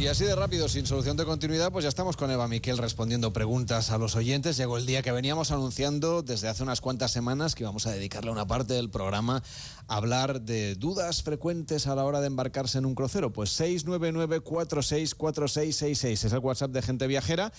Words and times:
Y 0.00 0.06
así 0.06 0.24
de 0.24 0.34
rápido, 0.34 0.66
sin 0.66 0.86
solución 0.86 1.18
de 1.18 1.26
continuidad, 1.26 1.70
pues 1.70 1.82
ya 1.82 1.90
estamos 1.90 2.16
con 2.16 2.30
Eva 2.30 2.48
Miquel 2.48 2.78
respondiendo 2.78 3.34
preguntas 3.34 3.90
a 3.90 3.98
los 3.98 4.16
oyentes. 4.16 4.56
Llegó 4.56 4.78
el 4.78 4.86
día 4.86 5.02
que 5.02 5.12
veníamos 5.12 5.50
anunciando 5.50 6.22
desde 6.22 6.48
hace 6.48 6.62
unas 6.62 6.80
cuantas 6.80 7.10
semanas 7.10 7.54
que 7.54 7.64
íbamos 7.64 7.86
a 7.86 7.90
dedicarle 7.90 8.30
una 8.30 8.46
parte 8.46 8.72
del 8.72 8.88
programa 8.88 9.42
a 9.88 9.96
hablar 9.96 10.40
de 10.40 10.74
dudas 10.74 11.22
frecuentes 11.22 11.86
a 11.86 11.94
la 11.94 12.04
hora 12.04 12.22
de 12.22 12.28
embarcarse 12.28 12.78
en 12.78 12.86
un 12.86 12.94
crucero. 12.94 13.30
Pues 13.30 13.50
699 13.50 14.40
464666 14.40 16.24
es 16.24 16.32
el 16.32 16.38
WhatsApp 16.38 16.70
de 16.70 16.80
Gente 16.80 17.06
Viajera. 17.06 17.52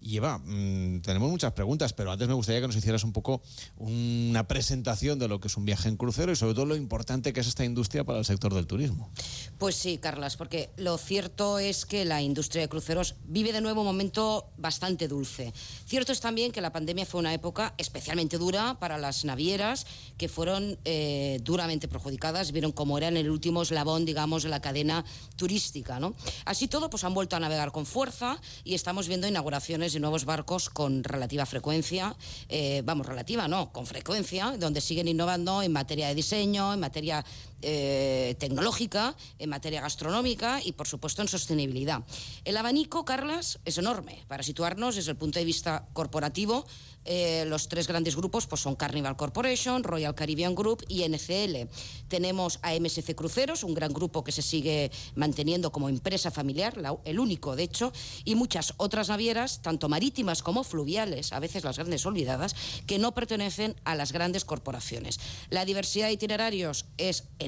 Y 0.00 0.16
Eva, 0.16 0.38
mmm, 0.38 1.00
tenemos 1.00 1.30
muchas 1.30 1.52
preguntas, 1.52 1.92
pero 1.92 2.12
antes 2.12 2.28
me 2.28 2.34
gustaría 2.34 2.60
que 2.60 2.66
nos 2.68 2.76
hicieras 2.76 3.04
un 3.04 3.12
poco 3.12 3.42
una 3.76 4.46
presentación 4.46 5.18
de 5.18 5.28
lo 5.28 5.40
que 5.40 5.48
es 5.48 5.56
un 5.56 5.64
viaje 5.64 5.88
en 5.88 5.96
crucero 5.96 6.32
y 6.32 6.36
sobre 6.36 6.54
todo 6.54 6.66
lo 6.66 6.76
importante 6.76 7.32
que 7.32 7.40
es 7.40 7.46
esta 7.46 7.64
industria 7.64 8.04
para 8.04 8.18
el 8.18 8.24
sector 8.24 8.54
del 8.54 8.66
turismo. 8.66 9.10
Pues 9.58 9.74
sí, 9.74 9.98
Carlas, 9.98 10.36
porque 10.36 10.70
lo 10.76 10.98
cierto 10.98 11.58
es 11.58 11.84
que 11.84 12.04
la 12.04 12.22
industria 12.22 12.62
de 12.62 12.68
cruceros 12.68 13.16
vive 13.24 13.52
de 13.52 13.60
nuevo 13.60 13.80
un 13.80 13.86
momento 13.86 14.50
bastante 14.56 15.08
dulce. 15.08 15.52
Cierto 15.86 16.12
es 16.12 16.20
también 16.20 16.52
que 16.52 16.60
la 16.60 16.72
pandemia 16.72 17.06
fue 17.06 17.20
una 17.20 17.34
época 17.34 17.74
especialmente 17.76 18.38
dura 18.38 18.78
para 18.78 18.98
las 18.98 19.24
navieras 19.24 19.86
que 20.16 20.28
fueron 20.28 20.78
eh, 20.84 21.40
duramente 21.42 21.88
perjudicadas, 21.88 22.52
vieron 22.52 22.72
cómo 22.72 22.98
eran 22.98 23.16
el 23.16 23.30
último 23.30 23.62
eslabón, 23.62 24.04
digamos, 24.04 24.42
de 24.42 24.48
la 24.48 24.60
cadena 24.60 25.04
turística. 25.36 25.98
¿no? 25.98 26.14
Así 26.44 26.68
todo, 26.68 26.90
pues 26.90 27.04
han 27.04 27.14
vuelto 27.14 27.36
a 27.36 27.40
navegar 27.40 27.72
con 27.72 27.86
fuerza 27.86 28.40
y 28.64 28.74
estamos 28.74 29.08
viendo 29.08 29.26
inauguraciones 29.26 29.87
de 29.92 30.00
nuevos 30.00 30.24
barcos 30.24 30.70
con 30.70 31.04
relativa 31.04 31.46
frecuencia, 31.46 32.16
eh, 32.48 32.82
vamos, 32.84 33.06
relativa 33.06 33.48
no, 33.48 33.72
con 33.72 33.86
frecuencia, 33.86 34.56
donde 34.58 34.80
siguen 34.80 35.08
innovando 35.08 35.62
en 35.62 35.72
materia 35.72 36.08
de 36.08 36.14
diseño, 36.14 36.74
en 36.74 36.80
materia 36.80 37.24
eh, 37.62 38.36
tecnológica, 38.38 39.16
en 39.38 39.50
materia 39.50 39.80
gastronómica 39.80 40.60
y, 40.64 40.72
por 40.72 40.86
supuesto, 40.86 41.22
en 41.22 41.28
sostenibilidad. 41.28 42.04
El 42.44 42.56
abanico, 42.56 43.04
Carlas, 43.04 43.58
es 43.64 43.78
enorme. 43.78 44.24
Para 44.28 44.42
situarnos 44.42 44.96
desde 44.96 45.10
el 45.10 45.16
punto 45.16 45.38
de 45.38 45.44
vista 45.44 45.88
corporativo, 45.92 46.66
eh, 47.10 47.46
los 47.46 47.68
tres 47.68 47.88
grandes 47.88 48.16
grupos 48.16 48.46
pues, 48.46 48.60
son 48.60 48.76
Carnival 48.76 49.16
Corporation, 49.16 49.82
Royal 49.82 50.14
Caribbean 50.14 50.54
Group 50.54 50.84
y 50.88 51.08
NCL. 51.08 51.68
Tenemos 52.06 52.58
a 52.62 52.74
MSC 52.74 53.14
Cruceros, 53.14 53.64
un 53.64 53.72
gran 53.72 53.94
grupo 53.94 54.22
que 54.22 54.30
se 54.30 54.42
sigue 54.42 54.90
manteniendo 55.14 55.72
como 55.72 55.88
empresa 55.88 56.30
familiar, 56.30 56.74
el 57.04 57.18
único 57.18 57.56
de 57.56 57.62
hecho, 57.62 57.92
y 58.24 58.34
muchas 58.34 58.74
otras 58.76 59.08
navieras, 59.08 59.62
tanto 59.62 59.88
marítimas 59.88 60.42
como 60.42 60.64
fluviales, 60.64 61.32
a 61.32 61.40
veces 61.40 61.64
las 61.64 61.78
grandes 61.78 62.04
olvidadas, 62.04 62.54
que 62.86 62.98
no 62.98 63.14
pertenecen 63.14 63.74
a 63.84 63.94
las 63.94 64.12
grandes 64.12 64.44
corporaciones. 64.44 65.18
La 65.48 65.64
diversidad 65.64 66.08
de 66.08 66.12
itinerarios 66.12 66.84
es 66.98 67.24
enorme, 67.38 67.47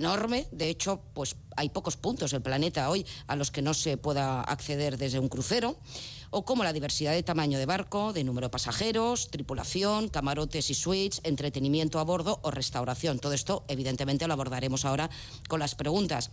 de 0.50 0.70
hecho, 0.70 1.02
pues 1.12 1.36
hay 1.56 1.68
pocos 1.68 1.96
puntos 1.96 2.30
del 2.30 2.40
planeta 2.40 2.88
hoy 2.88 3.04
a 3.26 3.36
los 3.36 3.50
que 3.50 3.60
no 3.60 3.74
se 3.74 3.98
pueda 3.98 4.40
acceder 4.40 4.96
desde 4.96 5.18
un 5.18 5.28
crucero 5.28 5.76
o 6.30 6.46
como 6.46 6.64
la 6.64 6.72
diversidad 6.72 7.12
de 7.12 7.22
tamaño 7.22 7.58
de 7.58 7.66
barco, 7.66 8.14
de 8.14 8.24
número 8.24 8.46
de 8.46 8.50
pasajeros, 8.50 9.30
tripulación, 9.30 10.08
camarotes 10.08 10.70
y 10.70 10.74
suites, 10.74 11.20
entretenimiento 11.22 11.98
a 11.98 12.04
bordo 12.04 12.40
o 12.42 12.50
restauración. 12.50 13.18
Todo 13.18 13.34
esto, 13.34 13.64
evidentemente, 13.68 14.26
lo 14.26 14.32
abordaremos 14.32 14.86
ahora 14.86 15.10
con 15.48 15.60
las 15.60 15.74
preguntas. 15.74 16.30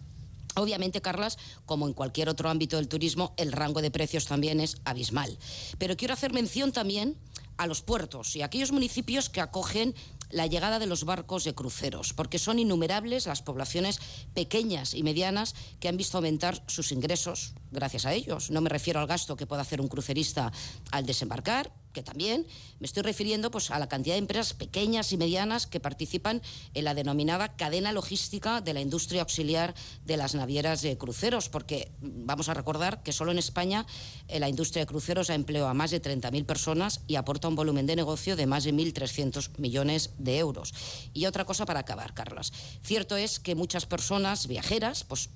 Obviamente, 0.56 1.02
Carlas, 1.02 1.38
como 1.66 1.88
en 1.88 1.94
cualquier 1.94 2.30
otro 2.30 2.50
ámbito 2.50 2.78
del 2.78 2.88
turismo, 2.88 3.34
el 3.36 3.52
rango 3.52 3.82
de 3.82 3.92
precios 3.92 4.28
también 4.28 4.62
es 4.62 4.78
abismal. 4.86 5.38
Pero 5.78 5.98
quiero 5.98 6.14
hacer 6.14 6.32
mención 6.32 6.72
también 6.72 7.18
a 7.58 7.68
los 7.68 7.82
puertos 7.82 8.36
y 8.36 8.42
a 8.42 8.46
aquellos 8.46 8.72
municipios 8.72 9.30
que 9.30 9.42
acogen 9.42 9.94
la 10.30 10.48
llegada 10.48 10.80
de 10.80 10.88
los 10.88 11.04
barcos 11.04 11.44
de 11.44 11.56
cruceros, 11.56 12.14
porque 12.14 12.40
son 12.40 12.60
innumerables 12.60 13.26
las 13.26 13.42
poblaciones 13.42 14.00
pequeñas 14.34 14.94
y 14.94 15.04
medianas 15.04 15.56
que 15.80 15.88
han 15.88 15.98
visto 15.98 16.18
aumentar 16.18 16.64
sus 16.68 16.92
ingresos 16.92 17.54
gracias 17.72 18.06
a 18.06 18.14
ellos. 18.14 18.52
No 18.52 18.62
me 18.62 18.70
refiero 18.70 19.00
al 19.00 19.08
gasto 19.08 19.36
que 19.36 19.46
puede 19.46 19.62
hacer 19.62 19.82
un 19.82 19.88
crucerista 19.88 20.52
al 20.92 21.06
desembarcar, 21.06 21.72
que 21.98 22.04
también 22.04 22.46
me 22.80 22.86
estoy 22.86 23.02
refiriendo 23.02 23.50
pues, 23.50 23.72
a 23.72 23.80
la 23.80 23.90
cantidad 23.90 24.14
de 24.14 24.20
empresas 24.20 24.54
pequeñas 24.54 25.12
y 25.14 25.18
medianas 25.18 25.66
que 25.66 25.80
participan 25.80 26.44
en 26.76 26.86
la 26.86 26.94
denominada 26.94 27.56
cadena 27.56 27.92
logística 27.92 28.62
de 28.62 28.76
la 28.76 28.82
industria 28.82 29.22
auxiliar 29.22 29.74
de 30.06 30.16
las 30.16 30.36
navieras 30.36 30.84
de 30.84 30.96
cruceros, 30.96 31.50
porque 31.50 31.92
vamos 32.00 32.50
a 32.50 32.54
recordar 32.54 33.02
que 33.02 33.14
solo 33.14 33.32
en 33.32 33.40
España 33.40 33.88
eh, 34.28 34.40
la 34.40 34.48
industria 34.48 34.84
de 34.84 34.86
cruceros 34.86 35.32
ha 35.32 35.34
empleado 35.34 35.68
a 35.70 35.74
más 35.74 35.90
de 35.90 36.00
30.000 36.00 36.46
personas 36.46 37.02
y 37.08 37.16
aporta 37.16 37.48
un 37.48 37.56
volumen 37.56 37.88
de 37.88 37.96
negocio 37.96 38.36
de 38.36 38.46
más 38.46 38.64
de 38.64 38.76
1.300 38.76 39.58
millones 39.58 40.12
de 40.20 40.38
euros. 40.38 40.76
Y 41.16 41.26
otra 41.26 41.46
cosa 41.46 41.66
para 41.66 41.80
acabar, 41.80 42.14
Carlos. 42.14 42.54
Cierto 42.84 43.18
es 43.18 43.40
que 43.40 43.56
muchas 43.56 43.88
personas 43.88 44.46
viajeras, 44.46 45.04
pues 45.04 45.32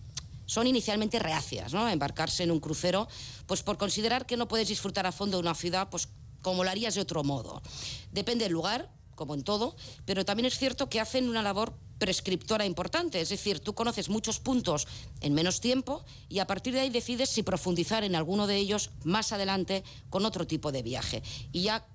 son 0.51 0.67
inicialmente 0.67 1.17
reacias 1.17 1.71
¿no? 1.71 1.85
a 1.85 1.94
embarcarse 1.94 2.44
en 2.44 2.51
un 2.51 2.59
crucero, 2.59 3.07
pues 3.47 3.63
por 3.63 3.77
considerar 3.77 4.25
que 4.25 4.35
no 4.35 4.50
puedes 4.50 4.67
disfrutar 4.67 5.07
a 5.07 5.13
fondo 5.13 5.38
de 5.38 5.44
una 5.44 5.55
ciudad 5.55 5.88
pues, 5.89 6.09
como 6.41 6.63
lo 6.63 6.69
harías 6.69 6.96
de 6.96 7.02
otro 7.02 7.24
modo. 7.24 7.62
Depende 8.12 8.46
del 8.46 8.53
lugar, 8.53 8.90
como 9.16 9.34
en 9.34 9.44
todo, 9.44 9.75
pero 10.06 10.25
también 10.25 10.47
es 10.47 10.57
cierto 10.57 10.90
que 10.90 11.00
hacen 11.00 11.29
una 11.29 11.44
labor 11.44 11.74
prescriptora 12.02 12.66
importante, 12.66 13.22
es 13.22 13.29
decir, 13.29 13.59
tú 13.59 13.75
conoces 13.75 14.09
muchos 14.09 14.40
puntos 14.40 14.88
en 15.19 15.35
menos 15.35 15.62
tiempo 15.62 16.03
y 16.30 16.40
a 16.40 16.47
partir 16.47 16.74
de 16.74 16.80
ahí 16.80 16.90
decides 16.90 17.30
si 17.30 17.44
profundizar 17.44 18.03
en 18.03 18.16
alguno 18.16 18.47
de 18.47 18.57
ellos 18.57 18.90
más 19.03 19.31
adelante 19.31 19.84
con 20.09 20.25
otro 20.25 20.47
tipo 20.47 20.72
de 20.72 20.81
viaje. 20.81 21.22
Y 21.51 21.62
ya 21.62 21.85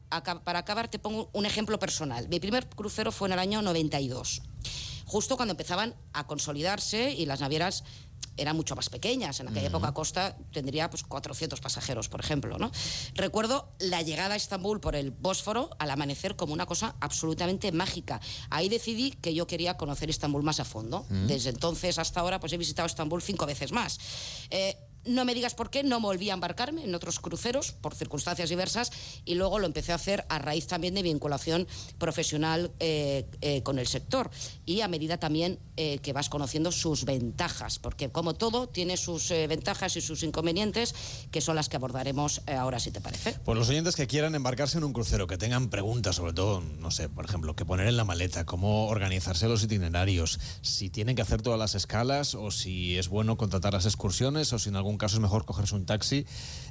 para 0.44 0.60
acabar 0.60 0.88
te 0.88 1.00
pongo 1.00 1.28
un 1.32 1.44
ejemplo 1.44 1.80
personal. 1.80 2.28
Mi 2.28 2.38
primer 2.38 2.68
crucero 2.68 3.10
fue 3.10 3.26
en 3.26 3.32
el 3.32 3.40
año 3.40 3.62
92, 3.62 4.42
justo 5.06 5.36
cuando 5.36 5.54
empezaban 5.54 5.96
a 6.12 6.28
consolidarse 6.28 7.10
y 7.10 7.26
las 7.26 7.40
navieras 7.40 7.82
eran 8.36 8.56
mucho 8.56 8.76
más 8.76 8.88
pequeñas. 8.88 9.40
En 9.40 9.48
aquella 9.48 9.68
época 9.68 9.92
Costa 9.92 10.36
tendría 10.52 10.90
pues 10.90 11.02
400 11.02 11.60
pasajeros, 11.60 12.08
por 12.08 12.20
ejemplo. 12.20 12.58
¿no? 12.58 12.70
Recuerdo 13.14 13.72
la 13.78 14.02
llegada 14.02 14.34
a 14.34 14.36
Estambul 14.36 14.80
por 14.80 14.96
el 14.96 15.10
Bósforo 15.10 15.70
al 15.78 15.90
amanecer 15.90 16.36
como 16.36 16.52
una 16.52 16.66
cosa 16.66 16.96
absolutamente 17.00 17.72
mágica. 17.72 18.20
Ahí 18.50 18.68
decidí 18.68 19.12
que 19.12 19.34
yo 19.34 19.46
quería 19.46 19.76
conocer 19.76 20.10
Estambul 20.10 20.42
más 20.42 20.60
a 20.60 20.64
fondo. 20.64 21.06
Desde 21.08 21.50
entonces 21.50 21.98
hasta 21.98 22.20
ahora 22.20 22.40
pues 22.40 22.52
he 22.52 22.58
visitado 22.58 22.86
Estambul 22.86 23.22
cinco 23.22 23.46
veces 23.46 23.72
más. 23.72 23.98
Eh, 24.50 24.76
no 25.06 25.24
me 25.24 25.34
digas 25.34 25.54
por 25.54 25.70
qué, 25.70 25.82
no 25.82 26.00
volví 26.00 26.30
a 26.30 26.34
embarcarme 26.34 26.84
en 26.84 26.94
otros 26.94 27.20
cruceros 27.20 27.72
por 27.72 27.94
circunstancias 27.94 28.48
diversas 28.48 28.90
y 29.24 29.34
luego 29.34 29.58
lo 29.58 29.66
empecé 29.66 29.92
a 29.92 29.96
hacer 29.96 30.24
a 30.28 30.38
raíz 30.38 30.66
también 30.66 30.94
de 30.94 31.02
vinculación 31.02 31.66
profesional 31.98 32.72
eh, 32.80 33.26
eh, 33.40 33.62
con 33.62 33.78
el 33.78 33.86
sector 33.86 34.30
y 34.64 34.80
a 34.80 34.88
medida 34.88 35.18
también 35.18 35.58
eh, 35.76 35.98
que 35.98 36.12
vas 36.12 36.28
conociendo 36.28 36.72
sus 36.72 37.04
ventajas, 37.04 37.78
porque 37.78 38.10
como 38.10 38.34
todo 38.34 38.68
tiene 38.68 38.96
sus 38.96 39.28
ventajas 39.28 39.96
y 39.96 40.00
sus 40.00 40.22
inconvenientes 40.22 40.94
que 41.30 41.40
son 41.40 41.56
las 41.56 41.68
que 41.68 41.76
abordaremos 41.76 42.42
ahora 42.46 42.78
si 42.80 42.90
te 42.90 43.00
parece. 43.00 43.34
Pues 43.44 43.58
los 43.58 43.68
oyentes 43.68 43.96
que 43.96 44.06
quieran 44.06 44.34
embarcarse 44.34 44.78
en 44.78 44.84
un 44.84 44.92
crucero, 44.92 45.26
que 45.26 45.38
tengan 45.38 45.68
preguntas 45.68 46.16
sobre 46.16 46.32
todo, 46.32 46.60
no 46.60 46.90
sé, 46.90 47.08
por 47.08 47.24
ejemplo, 47.24 47.54
qué 47.54 47.64
poner 47.64 47.86
en 47.86 47.96
la 47.96 48.04
maleta, 48.04 48.44
cómo 48.44 48.88
organizarse 48.88 49.48
los 49.48 49.62
itinerarios, 49.62 50.40
si 50.62 50.90
tienen 50.90 51.16
que 51.16 51.22
hacer 51.22 51.42
todas 51.42 51.58
las 51.58 51.74
escalas 51.74 52.34
o 52.34 52.50
si 52.50 52.98
es 52.98 53.08
bueno 53.08 53.36
contratar 53.36 53.72
las 53.72 53.86
excursiones 53.86 54.52
o 54.52 54.58
si 54.58 54.68
en 54.68 54.76
algún 54.76 54.95
caso 54.98 55.16
es 55.16 55.20
mejor 55.20 55.44
cogerse 55.44 55.74
un 55.74 55.86
taxi 55.86 56.24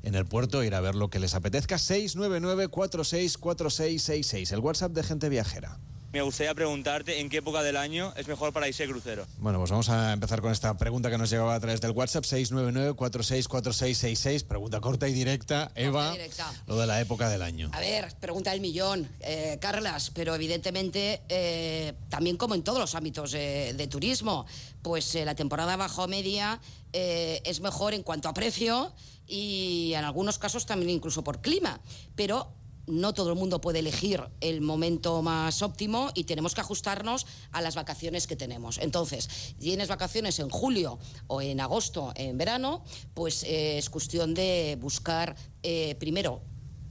en 0.03 0.15
el 0.15 0.25
puerto 0.25 0.61
e 0.61 0.67
ir 0.67 0.75
a 0.75 0.81
ver 0.81 0.95
lo 0.95 1.09
que 1.09 1.19
les 1.19 1.35
apetezca. 1.35 1.77
699-464666, 1.77 4.51
el 4.51 4.59
WhatsApp 4.59 4.93
de 4.93 5.03
gente 5.03 5.29
viajera. 5.29 5.79
Me 6.15 6.21
gustaría 6.21 6.55
preguntarte 6.55 7.19
en 7.19 7.27
qué 7.27 7.39
época 7.39 7.61
del 7.61 7.75
año 7.75 8.13
es 8.15 8.29
mejor 8.29 8.53
para 8.53 8.69
irse 8.69 8.87
crucero. 8.87 9.27
Bueno, 9.39 9.59
pues 9.59 9.69
vamos 9.69 9.89
a 9.89 10.13
empezar 10.13 10.39
con 10.39 10.53
esta 10.53 10.77
pregunta 10.77 11.09
que 11.09 11.17
nos 11.17 11.29
llegaba 11.29 11.53
a 11.53 11.59
través 11.59 11.81
del 11.81 11.91
WhatsApp 11.91 12.23
699-464666. 12.23 14.45
Pregunta 14.45 14.79
corta 14.79 15.09
y 15.09 15.13
directa. 15.13 15.73
Eva, 15.75 16.13
directa. 16.13 16.53
lo 16.67 16.77
de 16.77 16.87
la 16.87 17.01
época 17.01 17.27
del 17.27 17.41
año. 17.41 17.69
A 17.73 17.81
ver, 17.81 18.15
pregunta 18.21 18.51
del 18.51 18.61
millón, 18.61 19.09
eh, 19.19 19.57
Carlas, 19.59 20.09
pero 20.11 20.33
evidentemente 20.33 21.21
eh, 21.27 21.91
también 22.07 22.37
como 22.37 22.55
en 22.55 22.63
todos 22.63 22.79
los 22.79 22.95
ámbitos 22.95 23.33
eh, 23.33 23.73
de 23.75 23.87
turismo, 23.87 24.45
pues 24.83 25.15
la 25.15 25.35
temporada 25.35 25.75
bajo 25.75 26.07
media 26.07 26.61
es 26.93 27.59
mejor 27.59 27.93
en 27.93 28.03
cuanto 28.03 28.29
a 28.29 28.33
precio 28.33 28.93
y 29.27 29.91
en 29.93 30.05
algunos 30.05 30.39
casos 30.39 30.65
también 30.65 30.91
incluso 30.91 31.25
por 31.25 31.41
clima, 31.41 31.81
pero 32.15 32.53
no 32.87 33.13
todo 33.13 33.29
el 33.29 33.35
mundo 33.35 33.61
puede 33.61 33.79
elegir 33.79 34.23
el 34.41 34.61
momento 34.61 35.21
más 35.21 35.61
óptimo 35.61 36.11
y 36.13 36.25
tenemos 36.25 36.53
que 36.53 36.61
ajustarnos 36.61 37.25
a 37.51 37.61
las 37.61 37.75
vacaciones 37.75 38.27
que 38.27 38.35
tenemos. 38.35 38.77
Entonces, 38.77 39.55
tienes 39.59 39.87
vacaciones 39.87 40.39
en 40.39 40.49
julio 40.49 40.99
o 41.27 41.41
en 41.41 41.59
agosto, 41.59 42.13
en 42.15 42.37
verano, 42.37 42.83
pues 43.13 43.43
eh, 43.43 43.77
es 43.77 43.89
cuestión 43.89 44.33
de 44.33 44.77
buscar 44.79 45.35
eh, 45.63 45.95
primero 45.95 46.41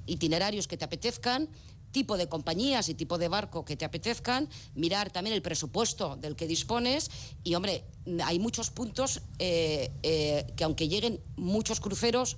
itinerarios 0.07 0.69
que 0.69 0.77
te 0.77 0.85
apetezcan, 0.85 1.49
tipo 1.91 2.17
de 2.17 2.29
compañías 2.29 2.89
y 2.89 2.95
tipo 2.95 3.19
de 3.19 3.29
barco 3.29 3.65
que 3.65 3.77
te 3.77 3.85
apetezcan, 3.85 4.49
mirar 4.75 5.13
también 5.13 5.35
el 5.35 5.43
presupuesto 5.43 6.17
del 6.17 6.35
que 6.35 6.49
dispones 6.49 7.11
y, 7.45 7.55
hombre, 7.55 7.85
hay 8.25 8.41
muchos 8.41 8.71
puntos 8.71 9.23
eh, 9.39 9.93
que 10.57 10.65
aunque 10.65 10.89
lleguen 10.89 11.21
muchos 11.37 11.79
cruceros, 11.79 12.37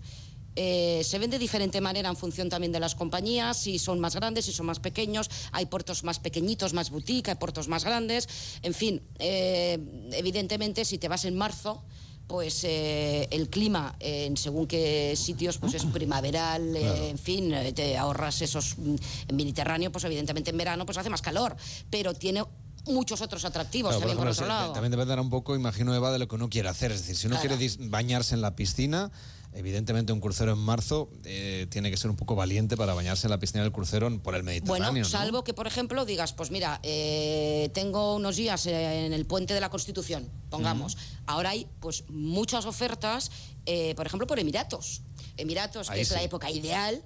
eh, 0.56 1.02
se 1.04 1.18
ven 1.18 1.30
de 1.30 1.38
diferente 1.38 1.80
manera 1.80 2.08
en 2.08 2.16
función 2.16 2.48
también 2.48 2.72
de 2.72 2.80
las 2.80 2.94
compañías, 2.94 3.56
si 3.58 3.78
son 3.78 4.00
más 4.00 4.14
grandes, 4.16 4.46
si 4.46 4.52
son 4.52 4.66
más 4.66 4.80
pequeños, 4.80 5.30
hay 5.52 5.66
puertos 5.66 6.02
más 6.02 6.18
pequeñitos, 6.18 6.72
más 6.72 6.90
boutique, 6.90 7.28
hay 7.28 7.34
puertos 7.36 7.68
más 7.68 7.84
grandes, 7.84 8.28
en 8.62 8.74
fin, 8.74 9.02
eh, 9.18 9.78
evidentemente 10.12 10.84
si 10.84 10.98
te 10.98 11.08
vas 11.08 11.24
en 11.24 11.36
marzo, 11.36 11.84
pues 12.26 12.64
eh, 12.64 13.28
el 13.30 13.48
clima 13.48 13.94
en 14.00 14.36
según 14.36 14.66
qué 14.66 15.14
sitios 15.16 15.58
pues 15.58 15.74
es 15.74 15.84
primaveral, 15.84 16.74
eh, 16.74 17.10
en 17.10 17.18
fin, 17.18 17.54
te 17.74 17.96
ahorras 17.96 18.42
esos 18.42 18.76
mm, 18.78 18.96
en 19.28 19.36
Mediterráneo, 19.36 19.92
pues 19.92 20.02
evidentemente 20.04 20.50
en 20.50 20.56
verano 20.56 20.84
pues 20.84 20.98
hace 20.98 21.08
más 21.10 21.22
calor, 21.22 21.54
pero 21.88 22.14
tiene 22.14 22.42
muchos 22.86 23.20
otros 23.20 23.44
atractivos 23.44 23.90
Claro, 23.90 24.00
también 24.00 24.16
por 24.16 24.26
por 24.26 24.32
ejemplo, 24.32 24.44
otro 24.44 24.56
se- 24.56 24.60
lado. 24.62 24.72
También 24.72 24.90
dependerá 24.92 25.20
un 25.20 25.30
poco, 25.30 25.54
imagino, 25.54 25.94
Eva, 25.94 26.10
de 26.12 26.18
lo 26.18 26.26
que 26.28 26.34
uno 26.36 26.48
quiere 26.48 26.68
hacer. 26.68 26.92
Es 26.92 27.00
decir, 27.00 27.16
si 27.16 27.26
uno 27.26 27.36
Claro. 27.40 27.56
quiere 27.58 27.88
bañarse 27.88 28.34
en 28.34 28.40
la 28.40 28.54
piscina, 28.56 29.10
evidentemente 29.56 30.12
un 30.12 30.20
crucero 30.20 30.52
en 30.52 30.58
marzo 30.58 31.10
eh, 31.24 31.66
tiene 31.70 31.90
que 31.90 31.96
ser 31.96 32.10
un 32.10 32.16
poco 32.16 32.34
valiente 32.34 32.76
para 32.76 32.94
bañarse 32.94 33.26
en 33.26 33.30
la 33.30 33.38
piscina 33.38 33.62
del 33.62 33.72
crucero 33.72 34.06
por 34.22 34.34
el 34.34 34.42
Mediterráneo. 34.42 34.90
Bueno, 34.90 34.98
¿no? 34.98 35.04
salvo 35.04 35.44
que, 35.44 35.54
por 35.54 35.66
ejemplo, 35.66 36.04
digas, 36.04 36.32
pues 36.32 36.50
mira, 36.50 36.78
eh, 36.82 37.70
tengo 37.72 38.16
unos 38.16 38.36
días 38.36 38.66
eh, 38.66 39.06
en 39.06 39.12
el 39.12 39.24
puente 39.24 39.54
de 39.54 39.60
la 39.60 39.70
Constitución, 39.70 40.30
pongamos. 40.50 40.98
Ahora 41.26 41.50
hay 41.50 41.66
pues 41.80 42.04
muchas 42.08 42.66
ofertas, 42.66 43.30
eh, 43.64 43.94
por 43.96 44.06
ejemplo, 44.06 44.26
por 44.26 44.38
Emiratos. 44.38 45.02
Emiratos, 45.38 45.90
que 45.90 46.00
es 46.00 46.10
la 46.10 46.22
época 46.22 46.50
ideal, 46.50 47.02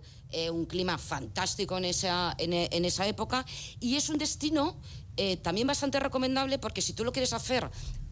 un 0.53 0.65
clima 0.65 0.97
fantástico 0.97 1.77
en 1.77 1.85
esa, 1.87 2.35
en, 2.39 2.53
en 2.53 2.85
esa 2.85 3.07
época, 3.09 3.45
y 3.81 3.97
es 3.97 4.09
un 4.09 4.19
destino 4.19 4.77
eh, 5.23 5.37
también 5.37 5.67
bastante 5.67 6.01
recomendable 6.01 6.59
porque 6.59 6.81
si 6.81 6.95
tú 6.95 7.05
lo 7.05 7.13
quieres 7.13 7.35
hacer 7.35 7.71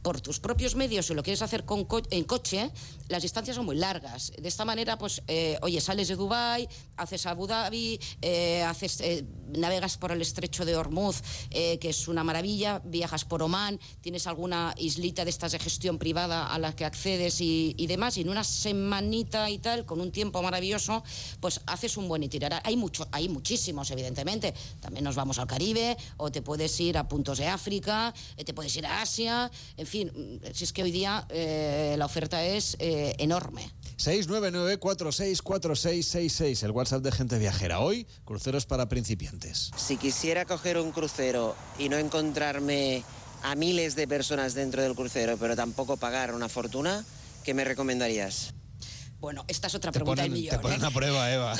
por 0.08 0.22
tus 0.22 0.40
propios 0.40 0.74
medios 0.74 1.10
y 1.10 1.14
lo 1.14 1.22
quieres 1.22 1.42
hacer 1.42 1.66
con 1.66 1.84
co- 1.84 2.00
en 2.10 2.24
coche, 2.24 2.70
las 3.08 3.20
distancias 3.20 3.56
son 3.56 3.66
muy 3.66 3.76
largas. 3.76 4.32
De 4.40 4.48
esta 4.48 4.64
manera, 4.64 4.96
pues, 4.96 5.20
eh, 5.28 5.58
oye, 5.60 5.82
sales 5.82 6.08
de 6.08 6.16
Dubái, 6.16 6.66
haces 6.96 7.26
Abu 7.26 7.46
Dhabi, 7.46 8.00
eh, 8.22 8.62
haces, 8.62 9.02
eh, 9.02 9.26
navegas 9.54 9.98
por 9.98 10.10
el 10.10 10.22
estrecho 10.22 10.64
de 10.64 10.76
Hormuz, 10.76 11.20
eh, 11.50 11.78
que 11.78 11.90
es 11.90 12.08
una 12.08 12.24
maravilla, 12.24 12.80
viajas 12.86 13.26
por 13.26 13.42
Oman, 13.42 13.78
tienes 14.00 14.26
alguna 14.26 14.74
islita 14.78 15.26
de 15.26 15.30
estas 15.30 15.52
de 15.52 15.58
gestión 15.58 15.98
privada 15.98 16.46
a 16.46 16.58
la 16.58 16.74
que 16.74 16.86
accedes 16.86 17.42
y, 17.42 17.74
demás, 17.86 18.16
y 18.16 18.22
en 18.22 18.30
una 18.30 18.44
semanita 18.44 19.50
y 19.50 19.58
tal, 19.58 19.84
con 19.84 20.00
un 20.00 20.10
tiempo 20.10 20.40
maravilloso, 20.40 21.04
pues 21.40 21.60
haces 21.66 21.98
un 21.98 22.08
buen 22.08 22.22
itinerario. 22.22 22.62
Hay, 22.64 22.76
mucho, 22.78 23.06
hay 23.12 23.28
muchísimos, 23.28 23.90
evidentemente. 23.90 24.54
También 24.80 25.04
nos 25.04 25.16
vamos 25.16 25.38
al 25.38 25.46
Caribe, 25.46 25.98
o 26.16 26.30
te 26.32 26.40
puedes 26.40 26.80
ir 26.80 26.96
a 26.96 27.06
puntos 27.06 27.36
de 27.36 27.46
África, 27.48 28.14
te 28.42 28.54
puedes 28.54 28.74
ir 28.74 28.86
a 28.86 29.02
Asia, 29.02 29.50
en 29.76 29.86
fin, 29.86 29.97
mm, 30.06 30.38
si 30.52 30.64
es 30.64 30.72
que 30.72 30.82
hoy 30.82 30.90
día 30.90 31.26
eh, 31.30 31.94
la 31.98 32.06
oferta 32.06 32.44
es 32.44 32.76
eh, 32.78 33.14
enorme. 33.18 33.70
699-464666, 33.98 36.62
el 36.62 36.70
WhatsApp 36.70 37.02
de 37.02 37.12
gente 37.12 37.38
viajera. 37.38 37.80
Hoy, 37.80 38.06
cruceros 38.24 38.66
para 38.66 38.88
principiantes. 38.88 39.70
Si 39.76 39.96
quisiera 39.96 40.44
coger 40.44 40.78
un 40.78 40.92
crucero 40.92 41.56
y 41.78 41.88
no 41.88 41.98
encontrarme 41.98 43.02
a 43.42 43.54
miles 43.54 43.96
de 43.96 44.08
personas 44.08 44.54
dentro 44.54 44.82
del 44.82 44.94
crucero, 44.94 45.36
pero 45.38 45.56
tampoco 45.56 45.96
pagar 45.96 46.34
una 46.34 46.48
fortuna, 46.48 47.04
¿qué 47.44 47.54
me 47.54 47.64
recomendarías? 47.64 48.54
Bueno, 49.20 49.44
esta 49.48 49.66
es 49.66 49.74
otra 49.74 49.90
Te 49.90 49.98
pregunta 49.98 50.22
ponen, 50.22 50.32
del 50.32 50.40
millón. 50.40 50.56
te 50.56 50.62
ponen 50.62 50.80
¿eh? 50.80 50.86
a 50.86 50.90
prueba, 50.90 51.32
Eva. 51.32 51.54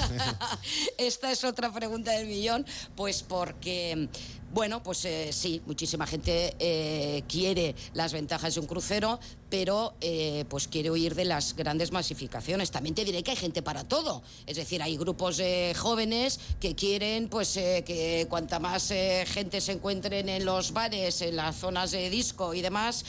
Esta 0.99 1.33
es 1.33 1.43
otra 1.43 1.73
pregunta 1.73 2.13
del 2.13 2.29
millón, 2.29 2.65
pues 2.95 3.25
porque, 3.25 4.09
bueno, 4.53 4.83
pues 4.83 5.05
eh, 5.05 5.31
sí, 5.33 5.61
muchísima 5.67 6.07
gente 6.07 6.55
eh, 6.59 7.23
quiere 7.29 7.75
las 7.95 8.13
ventajas 8.13 8.55
de 8.55 8.61
un 8.61 8.67
crucero, 8.67 9.21
pero 9.51 9.95
eh, 10.01 10.45
pues 10.49 10.69
quiere 10.69 10.91
huir 10.91 11.15
de 11.15 11.25
las 11.25 11.55
grandes 11.55 11.93
masificaciones. 11.93 12.71
También 12.71 12.95
te 12.95 13.05
diré 13.05 13.23
que 13.23 13.33
hay 13.33 13.37
gente 13.37 13.63
para 13.63 13.85
todo, 13.85 14.23
es 14.47 14.57
decir, 14.57 14.83
hay 14.83 14.97
grupos 14.97 15.39
eh, 15.39 15.75
jóvenes 15.77 16.41
que 16.61 16.75
quieren, 16.75 17.29
pues, 17.29 17.57
eh, 17.57 17.83
que 17.87 18.27
cuanta 18.29 18.59
más 18.59 18.91
eh, 18.91 19.25
gente 19.27 19.61
se 19.61 19.73
encuentren 19.73 20.29
en 20.29 20.45
los 20.45 20.73
bares, 20.73 21.23
en 21.23 21.37
las 21.37 21.57
zonas 21.57 21.91
de 21.91 22.11
disco 22.11 22.55
y 22.55 22.61
demás, 22.61 23.05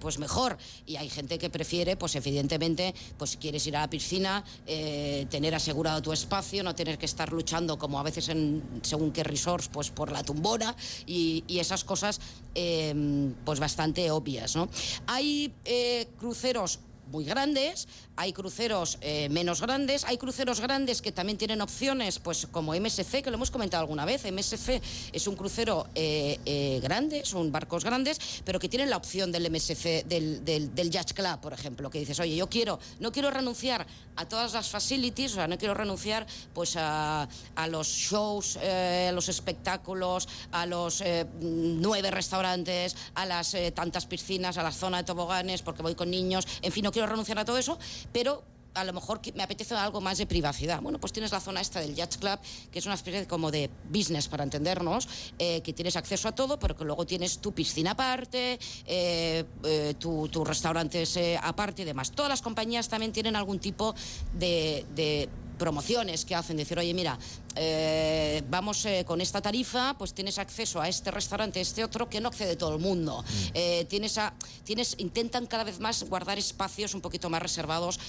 pues 0.00 0.18
mejor. 0.18 0.56
Y 0.86 0.96
hay 0.96 1.08
gente 1.08 1.38
que 1.38 1.50
prefiere, 1.50 1.96
pues 1.96 2.14
evidentemente, 2.14 2.94
pues 3.18 3.30
si 3.30 3.36
quieres 3.36 3.66
ir 3.66 3.76
a 3.76 3.80
la 3.80 3.90
piscina, 3.90 4.44
tener 4.66 5.54
asegurado 5.54 6.02
tu 6.02 6.12
espacio, 6.12 6.62
no 6.62 6.74
tener 6.74 6.98
que 6.98 7.06
estar 7.06 7.32
luchando 7.32 7.78
como 7.78 7.98
a 7.98 8.02
veces 8.02 8.28
en 8.28 8.62
según 8.82 9.12
qué 9.12 9.24
resorts, 9.24 9.68
pues 9.68 9.90
por 9.90 10.10
la 10.12 10.22
tumbona 10.22 10.71
y, 11.06 11.44
esas 11.48 11.84
cosas, 11.84 12.20
eh, 12.54 13.32
pues 13.44 13.60
bastante 13.60 14.10
obvias, 14.10 14.56
¿no? 14.56 14.68
Hay 15.06 15.52
eh, 15.64 16.08
cruceros 16.18 16.80
muy 17.06 17.24
grandes, 17.24 17.88
hay 18.16 18.32
cruceros 18.32 18.98
eh, 19.00 19.28
menos 19.30 19.60
grandes, 19.60 20.04
hay 20.04 20.18
cruceros 20.18 20.60
grandes 20.60 21.02
que 21.02 21.12
también 21.12 21.38
tienen 21.38 21.60
opciones, 21.60 22.18
pues 22.18 22.46
como 22.50 22.74
MSC, 22.74 23.22
que 23.22 23.30
lo 23.30 23.36
hemos 23.36 23.50
comentado 23.50 23.80
alguna 23.80 24.04
vez. 24.04 24.24
MSC 24.30 24.80
es 25.12 25.26
un 25.26 25.36
crucero 25.36 25.88
eh, 25.94 26.38
eh, 26.44 26.80
grande, 26.82 27.24
son 27.24 27.50
barcos 27.50 27.84
grandes, 27.84 28.18
pero 28.44 28.58
que 28.58 28.68
tienen 28.68 28.90
la 28.90 28.96
opción 28.96 29.32
del 29.32 29.50
MSC, 29.50 30.04
del, 30.04 30.44
del, 30.44 30.74
del 30.74 30.90
Yacht 30.90 31.12
Club, 31.12 31.40
por 31.40 31.52
ejemplo, 31.52 31.90
que 31.90 31.98
dices, 31.98 32.20
oye, 32.20 32.36
yo 32.36 32.48
quiero, 32.48 32.78
no 33.00 33.12
quiero 33.12 33.30
renunciar 33.30 33.86
a 34.16 34.28
todas 34.28 34.52
las 34.52 34.68
facilities, 34.68 35.32
o 35.32 35.34
sea, 35.36 35.48
no 35.48 35.58
quiero 35.58 35.74
renunciar 35.74 36.26
pues 36.54 36.76
a, 36.76 37.28
a 37.56 37.66
los 37.66 37.88
shows, 37.88 38.56
a 38.58 39.10
los 39.12 39.28
espectáculos, 39.28 40.28
a 40.52 40.66
los 40.66 41.02
nueve 41.40 42.10
restaurantes, 42.10 42.94
a 43.14 43.26
las 43.26 43.56
tantas 43.74 44.06
piscinas, 44.06 44.58
a 44.58 44.62
la 44.62 44.72
zona 44.72 44.98
de 44.98 45.04
toboganes, 45.04 45.62
porque 45.62 45.82
voy 45.82 45.94
con 45.94 46.10
niños, 46.10 46.46
en 46.60 46.72
fin, 46.72 46.84
no 46.84 46.91
quiero 46.92 47.08
renunciar 47.08 47.38
a 47.40 47.44
todo 47.44 47.58
eso, 47.58 47.78
pero 48.12 48.44
a 48.74 48.84
lo 48.84 48.94
mejor 48.94 49.20
me 49.34 49.42
apetece 49.42 49.74
algo 49.74 50.00
más 50.00 50.16
de 50.16 50.24
privacidad. 50.26 50.80
Bueno, 50.80 50.98
pues 50.98 51.12
tienes 51.12 51.30
la 51.30 51.40
zona 51.40 51.60
esta 51.60 51.78
del 51.80 51.94
Yacht 51.94 52.16
Club, 52.16 52.38
que 52.70 52.78
es 52.78 52.86
una 52.86 52.94
especie 52.94 53.26
como 53.26 53.50
de 53.50 53.68
business, 53.90 54.28
para 54.28 54.44
entendernos, 54.44 55.06
eh, 55.38 55.60
que 55.60 55.74
tienes 55.74 55.94
acceso 55.96 56.26
a 56.28 56.32
todo, 56.32 56.58
pero 56.58 56.74
que 56.74 56.84
luego 56.84 57.04
tienes 57.04 57.38
tu 57.38 57.52
piscina 57.52 57.90
aparte, 57.90 58.58
eh, 58.86 59.44
eh, 59.64 59.94
tu- 59.98 60.26
tus 60.28 60.48
restaurantes 60.48 61.18
aparte 61.42 61.82
y 61.82 61.84
demás. 61.84 62.12
Todas 62.12 62.30
las 62.30 62.40
compañías 62.40 62.88
también 62.88 63.12
tienen 63.12 63.36
algún 63.36 63.58
tipo 63.58 63.94
de 64.32 65.28
promociones 65.62 66.24
que 66.24 66.34
hacen, 66.34 66.56
decir, 66.56 66.76
oye, 66.76 66.92
mira, 66.92 67.16
eh, 67.54 68.42
vamos 68.50 68.84
eh, 68.84 69.04
con 69.06 69.20
esta 69.20 69.40
tarifa, 69.40 69.94
pues 69.96 70.12
tienes 70.12 70.38
acceso 70.38 70.80
a 70.80 70.88
este 70.88 71.12
restaurante, 71.12 71.60
este 71.60 71.84
otro, 71.84 72.08
que 72.08 72.20
no 72.20 72.30
accede 72.30 72.56
todo 72.56 72.74
el 72.74 72.80
mundo. 72.80 73.24
Eh, 73.54 73.86
tienes 73.88 74.18
a, 74.18 74.34
tienes, 74.64 74.96
intentan 74.98 75.46
cada 75.46 75.62
vez 75.62 75.78
más 75.78 76.02
guardar 76.02 76.36
espacios 76.36 76.94
un 76.94 77.00
poquito 77.00 77.30
más 77.30 77.40
reservados 77.40 78.00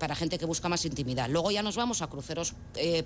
para 0.00 0.14
gente 0.14 0.38
que 0.38 0.46
busca 0.46 0.70
más 0.70 0.86
intimidad. 0.86 1.28
Luego 1.28 1.50
ya 1.50 1.62
nos 1.62 1.76
vamos 1.76 2.00
a 2.00 2.06
cruceros 2.06 2.54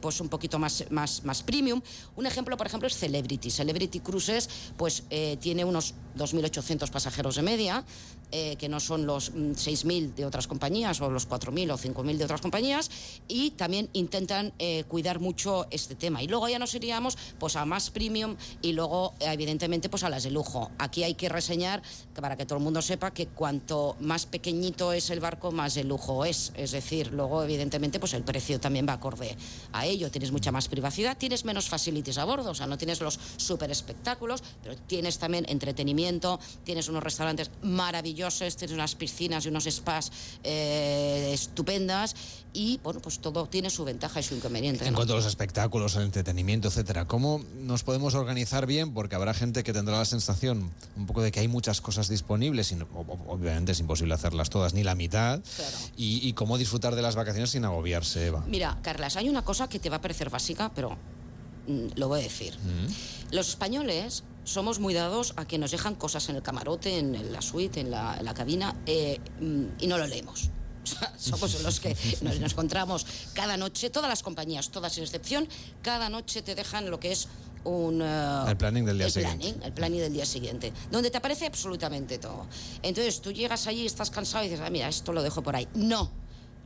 pues 0.01 0.21
un 0.21 0.29
poquito 0.29 0.59
más, 0.61 0.85
más, 0.91 1.25
más 1.25 1.43
premium. 1.43 1.81
Un 2.15 2.27
ejemplo, 2.27 2.57
por 2.57 2.67
ejemplo, 2.67 2.87
es 2.87 2.97
Celebrity. 2.97 3.51
Celebrity 3.51 4.01
Cruises 4.01 4.49
pues 4.77 5.03
eh, 5.11 5.37
tiene 5.41 5.65
unos 5.65 5.95
2.800 6.17 6.91
pasajeros 6.91 7.37
de 7.37 7.43
media, 7.43 7.85
eh, 8.33 8.57
que 8.57 8.69
no 8.69 8.81
son 8.81 9.07
los 9.07 9.31
mm, 9.31 9.53
6.000 9.53 10.15
de 10.15 10.27
otras 10.27 10.47
compañías 10.47 11.01
o 11.01 11.11
los 11.11 11.29
4.000 11.29 11.73
o 11.73 11.79
5.000 11.79 12.17
de 12.17 12.25
otras 12.25 12.41
compañías, 12.41 12.91
y 13.29 13.53
también 13.53 13.89
intentan 13.93 14.53
eh, 14.59 14.85
cuidar 14.89 15.21
mucho 15.21 15.67
este 15.71 15.95
tema. 15.95 16.23
Y 16.23 16.29
luego 16.29 16.49
ya 16.49 16.59
nos 16.59 16.75
iríamos 16.75 17.17
pues 17.39 17.57
a 17.57 17.65
más 17.65 17.91
premium 17.91 18.37
y 18.63 18.73
luego 18.73 19.15
eh, 19.21 19.27
evidentemente 19.33 19.89
pues 19.89 20.03
a 20.03 20.11
las 20.11 20.25
de 20.25 20.31
lujo. 20.31 20.71
Aquí 20.79 21.05
hay 21.05 21.15
que 21.15 21.29
reseñar 21.29 21.83
que 22.15 22.21
para 22.21 22.37
que 22.37 22.47
todo 22.47 22.59
el 22.59 22.65
mundo 22.65 22.83
sepa 22.83 23.13
que 23.13 23.27
cuanto 23.29 23.97
más 24.01 24.27
pequeñito 24.27 24.93
es 24.93 25.11
el 25.11 25.21
barco, 25.21 25.53
más 25.53 25.75
de 25.75 25.85
lujo 25.85 26.25
es. 26.25 26.53
Es 26.57 26.73
decir, 26.73 27.13
luego 27.13 27.43
evidentemente 27.43 28.01
pues 28.01 28.15
el 28.15 28.25
precio 28.25 28.59
también 28.61 28.87
va 28.89 28.95
acorde 28.95 29.37
a 29.73 29.87
ello. 29.87 30.11
Tienes 30.11 30.33
mucha 30.33 30.53
más 30.53 30.69
privacidad, 30.69 31.17
tienes 31.17 31.45
menos 31.45 31.69
facilities 31.69 32.19
a 32.19 32.25
bordo, 32.25 32.51
o 32.51 32.55
sea, 32.55 32.67
no 32.67 32.79
tienes 32.79 33.01
los 33.01 33.19
super 33.37 33.71
espectáculos, 33.71 34.43
pero 34.63 34.77
tienes 34.77 35.19
también 35.19 35.47
entretenimiento, 35.49 36.41
tienes 36.65 36.89
unos 36.89 37.03
restaurantes 37.03 37.51
maravillosos, 37.63 38.16
tienes 38.17 38.73
unas 38.73 38.95
piscinas 38.95 39.45
y 39.45 39.49
unos 39.49 39.65
spas 39.65 40.11
eh, 40.43 41.31
estupendas 41.33 42.15
y 42.53 42.81
bueno, 42.83 43.01
pues 43.01 43.19
todo 43.19 43.47
tiene 43.47 43.69
su 43.69 43.85
ventaja 43.85 44.21
y 44.21 44.23
su 44.23 44.35
inconveniente. 44.35 44.85
En 44.87 44.93
¿no? 44.93 44.97
cuanto 44.97 45.13
a 45.13 45.17
los 45.17 45.27
espectáculos, 45.27 45.95
el 45.97 46.05
entretenimiento, 46.05 46.69
etcétera, 46.69 47.07
¿cómo 47.07 47.45
nos 47.61 47.83
podemos 47.85 48.15
organizar 48.15 48.65
bien? 48.67 48.95
Porque 48.95 49.15
habrá 49.15 49.35
gente 49.35 49.63
que 49.63 49.75
tendrá 49.75 49.99
la 49.99 50.05
sensación 50.07 50.71
un 50.97 51.07
poco 51.07 51.21
de 51.23 51.31
que 51.33 51.41
hay 51.41 51.49
muchas 51.49 51.81
cosas 51.83 52.09
disponibles 52.09 52.73
y 52.73 52.77
no- 52.77 52.87
obviamente 53.29 53.73
es 53.73 53.81
imposible 53.81 54.15
hacerlas 54.15 54.49
todas, 54.49 54.73
ni 54.73 54.83
la 54.83 54.95
mitad. 54.95 55.41
Claro. 55.57 55.77
Y, 55.99 56.27
y 56.27 56.33
cómo 56.33 56.57
disfrutar 56.57 56.95
de 56.95 57.03
las 57.03 57.15
vacaciones 57.15 57.51
sin 57.51 57.65
agobiarse, 57.67 58.27
Eva. 58.27 58.43
Mira, 58.49 58.79
Carlas, 58.83 59.17
hay 59.17 59.29
una 59.29 59.43
cosa 59.43 59.69
que 59.69 59.79
te 59.79 59.91
va 59.91 59.97
a 59.97 60.01
parecer 60.01 60.31
básica, 60.31 60.73
pero 60.75 60.97
mm, 61.69 61.89
lo 61.97 62.09
voy 62.09 62.21
a 62.21 62.23
decir. 62.23 62.57
Los 63.33 63.49
españoles 63.51 64.23
somos 64.47 64.79
muy 64.79 64.95
dados 64.95 65.35
a 65.37 65.45
que 65.47 65.59
nos 65.59 65.71
dejan 65.73 65.95
cosas 65.97 66.29
en 66.31 66.37
el 66.37 66.43
camarote, 66.43 66.99
en 66.99 67.33
la 67.33 67.43
suite, 67.43 67.81
en 67.81 67.91
la, 67.91 68.17
en 68.19 68.25
la 68.25 68.33
cabina, 68.33 68.75
eh, 68.87 69.21
mm, 69.41 69.65
y 69.81 69.87
no 69.87 69.99
lo 69.99 70.07
leemos. 70.07 70.51
O 70.87 70.89
sea, 70.89 71.13
somos 71.19 71.61
los 71.65 71.81
que 71.81 71.97
nos, 72.23 72.39
nos 72.39 72.53
encontramos 72.53 73.05
cada 73.35 73.57
noche, 73.57 73.91
todas 73.91 74.09
las 74.09 74.23
compañías, 74.23 74.71
todas 74.71 74.93
sin 74.93 75.03
excepción, 75.03 75.49
cada 75.83 76.09
noche 76.09 76.43
te 76.43 76.55
dejan 76.55 76.89
lo 76.91 77.01
que 77.01 77.11
es 77.11 77.27
un... 77.65 78.01
eh, 78.01 78.45
El 78.47 78.57
planning 78.57 78.85
del 78.85 78.97
día 78.99 79.07
el 79.07 79.13
siguiente. 79.13 79.39
planning, 79.49 79.63
el 79.65 79.73
planning 79.73 80.01
del 80.01 80.13
día 80.13 80.25
siguiente, 80.25 80.73
donde 80.93 81.11
te 81.11 81.17
aparece 81.19 81.47
absolutamente 81.47 82.19
todo. 82.19 82.47
Entonces 82.85 83.21
tú 83.21 83.33
llegas 83.33 83.67
allí, 83.67 83.85
estás 83.85 84.11
cansado 84.13 84.45
y 84.45 84.49
dices, 84.49 84.65
ah, 84.65 84.71
mira, 84.71 84.89
esto 84.89 85.13
lo 85.13 85.25
dejo 85.25 85.43
por 85.43 85.57
ahí. 85.57 85.67
No, 85.75 86.09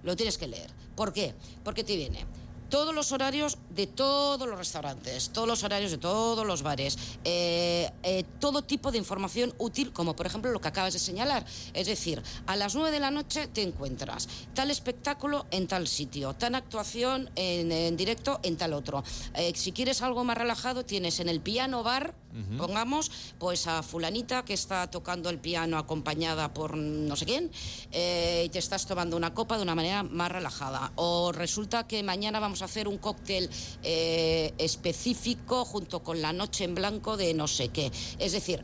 lo 0.02 0.14
tienes 0.14 0.36
que 0.36 0.46
leer. 0.48 0.68
¿Por 0.94 1.14
qué? 1.14 1.34
Porque 1.64 1.82
te 1.82 1.96
viene 1.96 2.26
todos 2.70 2.94
los 2.94 3.12
horarios 3.12 3.58
de 3.70 3.86
todos 3.86 4.48
los 4.48 4.56
restaurantes, 4.56 5.30
todos 5.30 5.48
los 5.48 5.62
horarios 5.64 5.90
de 5.90 5.98
todos 5.98 6.46
los 6.46 6.62
bares, 6.62 6.96
eh, 7.24 7.90
eh, 8.02 8.24
todo 8.38 8.62
tipo 8.62 8.90
de 8.92 8.98
información 8.98 9.52
útil, 9.58 9.92
como 9.92 10.16
por 10.16 10.26
ejemplo 10.26 10.50
lo 10.50 10.60
que 10.60 10.68
acabas 10.68 10.92
de 10.92 10.98
señalar. 10.98 11.44
Es 11.74 11.86
decir, 11.86 12.22
a 12.46 12.56
las 12.56 12.74
9 12.74 12.90
de 12.90 13.00
la 13.00 13.10
noche 13.10 13.48
te 13.48 13.62
encuentras 13.62 14.28
tal 14.54 14.70
espectáculo 14.70 15.46
en 15.50 15.66
tal 15.66 15.88
sitio, 15.88 16.34
tal 16.34 16.54
actuación 16.54 17.28
en, 17.34 17.96
directo 17.96 18.40
en 18.42 18.56
tal 18.56 18.72
otro. 18.72 19.04
Eh, 19.34 19.52
si 19.54 19.72
quieres 19.72 20.00
algo 20.02 20.24
más 20.24 20.38
relajado, 20.38 20.84
tienes 20.84 21.20
en 21.20 21.28
el 21.28 21.40
piano 21.40 21.82
bar, 21.82 22.14
pongamos, 22.56 23.10
pues 23.38 23.66
a 23.66 23.82
fulanita 23.82 24.44
que 24.44 24.54
está 24.54 24.90
tocando 24.90 25.30
el 25.30 25.38
piano 25.38 25.78
acompañada 25.78 26.52
por 26.54 26.76
no 26.76 27.16
sé 27.16 27.26
quién, 27.26 27.50
y 27.90 28.48
te 28.48 28.58
estás 28.58 28.86
tomando 28.86 29.16
una 29.16 29.34
copa 29.34 29.56
de 29.56 29.62
una 29.62 29.74
manera 29.74 30.02
más 30.02 30.30
relajada. 30.30 30.92
O 30.96 31.32
resulta 31.32 31.86
que 31.86 32.02
mañana 32.02 32.40
vamos 32.40 32.62
a 32.62 32.66
hacer 32.66 32.88
un 32.88 32.98
cóctel 32.98 33.50
eh, 33.82 34.52
específico 34.58 35.64
junto 35.64 36.02
con 36.02 36.20
la 36.22 36.32
noche 36.32 36.64
en 36.64 36.74
blanco 36.74 37.16
de 37.16 37.34
no 37.34 37.48
sé 37.48 37.68
qué. 37.68 37.90
Es 38.18 38.32
decir, 38.32 38.62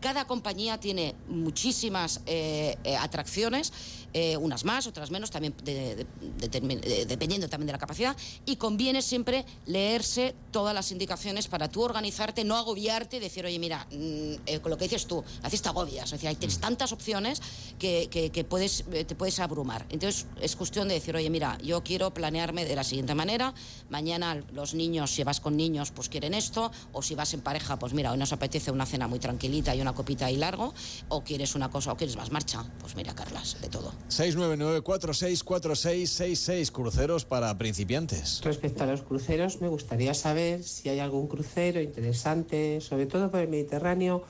cada 0.00 0.26
compañía 0.26 0.78
tiene 0.78 1.14
muchísimas 1.28 2.20
eh, 2.26 2.76
eh, 2.84 2.96
atracciones 2.96 3.72
eh, 4.16 4.36
unas 4.36 4.64
más, 4.64 4.86
otras 4.86 5.10
menos, 5.10 5.30
también 5.30 5.54
dependiendo 5.64 7.48
también 7.48 7.66
de 7.66 7.72
la 7.72 7.78
capacidad, 7.78 8.16
y 8.46 8.56
conviene 8.56 9.02
siempre 9.02 9.44
leerse 9.66 10.36
todas 10.52 10.72
las 10.72 10.92
indicaciones 10.92 11.48
para 11.48 11.68
tú 11.68 11.82
organizarte, 11.82 12.44
no 12.44 12.56
agobiarte 12.56 13.16
y 13.16 13.20
decir, 13.20 13.44
oye, 13.44 13.58
mira, 13.58 13.88
mm, 13.90 14.34
eh, 14.46 14.60
con 14.60 14.70
lo 14.70 14.78
que 14.78 14.84
dices 14.84 15.06
tú, 15.06 15.24
haces 15.42 15.62
te 15.62 15.68
agobias, 15.68 16.12
o 16.12 16.16
sea, 16.16 16.30
hay 16.30 16.36
tienes 16.36 16.58
mm. 16.58 16.60
tantas 16.60 16.92
opciones 16.92 17.42
que, 17.78 18.08
que, 18.08 18.44
puedes, 18.44 18.84
eh, 18.92 19.04
te 19.04 19.16
puedes 19.16 19.40
abrumar. 19.40 19.84
Entonces 19.90 20.26
es 20.40 20.54
cuestión 20.54 20.86
de 20.86 20.94
decir, 20.94 21.16
oye, 21.16 21.28
mira, 21.28 21.58
yo 21.58 21.82
quiero 21.82 22.14
planearme 22.14 22.64
de 22.64 22.76
la 22.76 22.84
siguiente 22.84 23.16
manera, 23.16 23.52
mañana 23.90 24.44
los 24.52 24.74
niños, 24.74 25.10
si 25.10 25.24
vas 25.24 25.40
con 25.40 25.56
niños, 25.56 25.90
pues 25.90 26.08
quieren 26.08 26.34
esto, 26.34 26.70
o 26.92 27.02
si 27.02 27.16
vas 27.16 27.34
en 27.34 27.40
pareja, 27.40 27.78
pues 27.80 27.92
mira, 27.92 28.12
hoy 28.12 28.18
nos 28.18 28.32
apetece 28.32 28.70
una 28.70 28.86
cena 28.86 29.08
muy 29.08 29.18
tranquilita 29.18 29.74
y 29.74 29.80
una 29.80 29.92
copita 29.92 30.30
y 30.30 30.36
largo, 30.36 30.72
o 31.08 31.24
quieres 31.24 31.56
una 31.56 31.68
cosa, 31.68 31.92
o 31.92 31.96
quieres 31.96 32.16
más 32.16 32.30
marcha, 32.30 32.64
pues 32.80 32.94
mira, 32.94 33.12
Carlas, 33.12 33.60
de 33.60 33.68
todo. 33.68 33.92
699-464666, 34.08 36.70
cruceros 36.70 37.24
para 37.24 37.58
principiantes. 37.58 38.40
Respecto 38.44 38.84
a 38.84 38.86
los 38.86 39.02
cruceros, 39.02 39.60
me 39.60 39.66
gustaría 39.68 40.14
saber 40.14 40.62
si 40.62 40.88
hay 40.88 41.00
algún 41.00 41.26
crucero 41.26 41.80
interesante, 41.80 42.80
sobre 42.80 43.06
todo 43.06 43.30
por 43.30 43.40
el 43.40 43.48
Mediterráneo, 43.48 44.22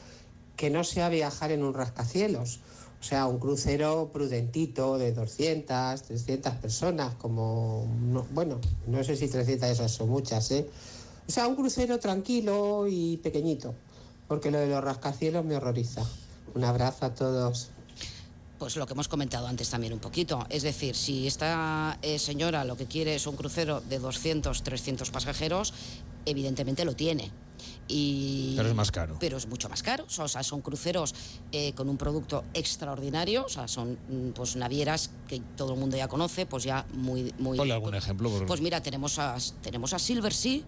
que 0.56 0.70
no 0.70 0.84
sea 0.84 1.08
viajar 1.08 1.52
en 1.52 1.64
un 1.64 1.74
rascacielos. 1.74 2.60
O 3.00 3.06
sea, 3.06 3.26
un 3.26 3.38
crucero 3.38 4.10
prudentito 4.12 4.96
de 4.96 5.12
200, 5.12 6.02
300 6.02 6.54
personas, 6.54 7.14
como, 7.16 7.86
bueno, 8.32 8.60
no 8.86 9.04
sé 9.04 9.16
si 9.16 9.28
300 9.28 9.68
esas 9.68 9.92
son 9.92 10.08
muchas, 10.08 10.50
¿eh? 10.52 10.66
O 11.28 11.32
sea, 11.32 11.46
un 11.46 11.54
crucero 11.54 11.98
tranquilo 11.98 12.86
y 12.88 13.18
pequeñito, 13.18 13.74
porque 14.26 14.50
lo 14.50 14.58
de 14.58 14.68
los 14.68 14.82
rascacielos 14.82 15.44
me 15.44 15.56
horroriza. 15.56 16.02
Un 16.54 16.64
abrazo 16.64 17.04
a 17.04 17.14
todos 17.14 17.72
pues 18.64 18.76
lo 18.76 18.86
que 18.86 18.94
hemos 18.94 19.08
comentado 19.08 19.46
antes 19.46 19.68
también 19.68 19.92
un 19.92 19.98
poquito. 19.98 20.46
Es 20.48 20.62
decir, 20.62 20.96
si 20.96 21.26
esta 21.26 21.98
eh, 22.00 22.18
señora 22.18 22.64
lo 22.64 22.78
que 22.78 22.86
quiere 22.86 23.14
es 23.14 23.26
un 23.26 23.36
crucero 23.36 23.82
de 23.82 23.98
200, 23.98 24.62
300 24.62 25.10
pasajeros, 25.10 25.74
evidentemente 26.24 26.86
lo 26.86 26.96
tiene 26.96 27.30
pero 27.88 28.68
es 28.68 28.74
más 28.74 28.90
caro. 28.90 29.16
Pero 29.20 29.36
es 29.36 29.46
mucho 29.46 29.68
más 29.68 29.82
caro. 29.82 30.04
O 30.04 30.28
sea, 30.28 30.42
son 30.42 30.60
cruceros 30.60 31.14
eh, 31.52 31.72
con 31.74 31.88
un 31.88 31.96
producto 31.96 32.44
extraordinario. 32.54 33.44
O 33.44 33.48
sea, 33.48 33.68
son 33.68 33.98
mm, 34.08 34.30
pues 34.30 34.56
navieras 34.56 35.10
que 35.28 35.40
todo 35.56 35.74
el 35.74 35.80
mundo 35.80 35.96
ya 35.96 36.08
conoce, 36.08 36.46
pues 36.46 36.64
ya 36.64 36.86
muy... 36.94 37.32
muy 37.38 37.58
Ponle 37.58 37.74
algún 37.74 37.94
ejemplo. 37.94 38.30
Pues 38.46 38.60
mira, 38.60 38.82
tenemos 38.82 39.18
a, 39.18 39.36
tenemos 39.62 39.92
a 39.92 39.98
Silver 39.98 40.32
Sea 40.32 40.60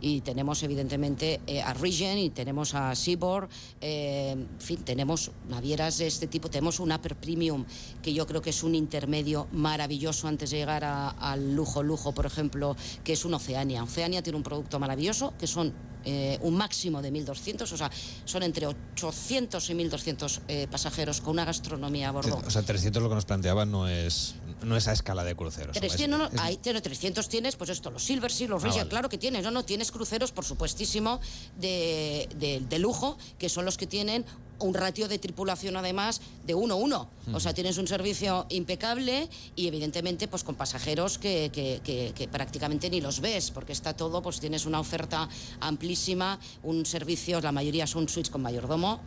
y 0.00 0.20
tenemos 0.22 0.62
evidentemente 0.62 1.40
eh, 1.46 1.62
a 1.62 1.74
Regent 1.74 2.18
y 2.18 2.30
tenemos 2.30 2.74
a 2.74 2.94
Seaboard. 2.94 3.48
Eh, 3.80 4.32
en 4.32 4.60
fin, 4.60 4.78
tenemos 4.78 5.30
navieras 5.48 5.98
de 5.98 6.06
este 6.06 6.26
tipo. 6.26 6.50
Tenemos 6.50 6.80
un 6.80 6.92
Upper 6.92 7.16
Premium 7.16 7.64
que 8.02 8.12
yo 8.12 8.26
creo 8.26 8.42
que 8.42 8.50
es 8.50 8.62
un 8.62 8.74
intermedio 8.74 9.46
maravilloso 9.52 10.28
antes 10.28 10.50
de 10.50 10.58
llegar 10.58 10.84
al 10.84 11.54
lujo, 11.54 11.82
lujo, 11.82 12.12
por 12.12 12.26
ejemplo, 12.26 12.76
que 13.02 13.12
es 13.12 13.24
un 13.24 13.34
Oceania. 13.34 13.82
Oceania 13.82 14.22
tiene 14.22 14.36
un 14.36 14.42
producto 14.42 14.78
maravilloso 14.78 15.34
que 15.38 15.46
son 15.46 15.72
eh, 16.04 16.38
un 16.42 16.56
máximo 16.56 17.02
de 17.02 17.12
1.200, 17.12 17.72
o 17.72 17.76
sea, 17.76 17.90
son 18.24 18.42
entre 18.42 18.66
800 18.66 19.70
y 19.70 19.74
1.200 19.74 20.40
eh, 20.48 20.68
pasajeros 20.70 21.20
con 21.20 21.32
una 21.32 21.44
gastronomía 21.44 22.08
a 22.08 22.12
bordo. 22.12 22.42
O 22.46 22.50
sea, 22.50 22.62
300 22.62 23.02
lo 23.02 23.08
que 23.08 23.14
nos 23.14 23.24
planteaban 23.24 23.70
no 23.70 23.88
es 23.88 24.34
no 24.62 24.76
es 24.76 24.88
a 24.88 24.92
escala 24.92 25.24
de 25.24 25.34
cruceros. 25.34 25.76
300, 25.76 26.08
no, 26.08 26.28
no, 26.30 26.42
hay, 26.42 26.56
300 26.56 27.28
tienes, 27.28 27.56
pues 27.56 27.70
esto, 27.70 27.90
los 27.90 28.02
Silver 28.02 28.30
Sea, 28.30 28.48
los 28.48 28.64
ah, 28.64 28.86
claro 28.88 29.08
que 29.08 29.18
tienes, 29.18 29.44
no, 29.44 29.50
no, 29.50 29.64
tienes 29.64 29.90
cruceros, 29.92 30.32
por 30.32 30.44
supuestísimo, 30.44 31.20
de, 31.58 32.28
de 32.68 32.78
lujo, 32.78 33.18
que 33.38 33.48
son 33.48 33.64
los 33.64 33.76
que 33.76 33.86
tienen 33.86 34.24
un 34.58 34.74
ratio 34.74 35.08
de 35.08 35.18
tripulación 35.18 35.76
además 35.76 36.20
de 36.46 36.54
1-1. 36.54 37.06
O 37.32 37.40
sea, 37.40 37.54
tienes 37.54 37.78
un 37.78 37.88
servicio 37.88 38.46
impecable 38.50 39.28
y 39.56 39.66
evidentemente 39.66 40.28
pues 40.28 40.44
con 40.44 40.56
pasajeros 40.56 41.18
que, 41.18 41.50
que, 41.52 42.28
prácticamente 42.28 42.90
ni 42.90 43.00
los 43.00 43.20
ves, 43.20 43.50
porque 43.50 43.72
está 43.72 43.94
todo, 43.94 44.20
pues 44.22 44.40
tienes 44.40 44.66
una 44.66 44.80
oferta 44.80 45.28
amplísima, 45.60 46.38
un 46.62 46.84
servicio, 46.84 47.40
la 47.40 47.52
mayoría 47.52 47.86
son 47.86 48.08
suites 48.08 48.30
con 48.30 48.42
mayordomo, 48.42 49.00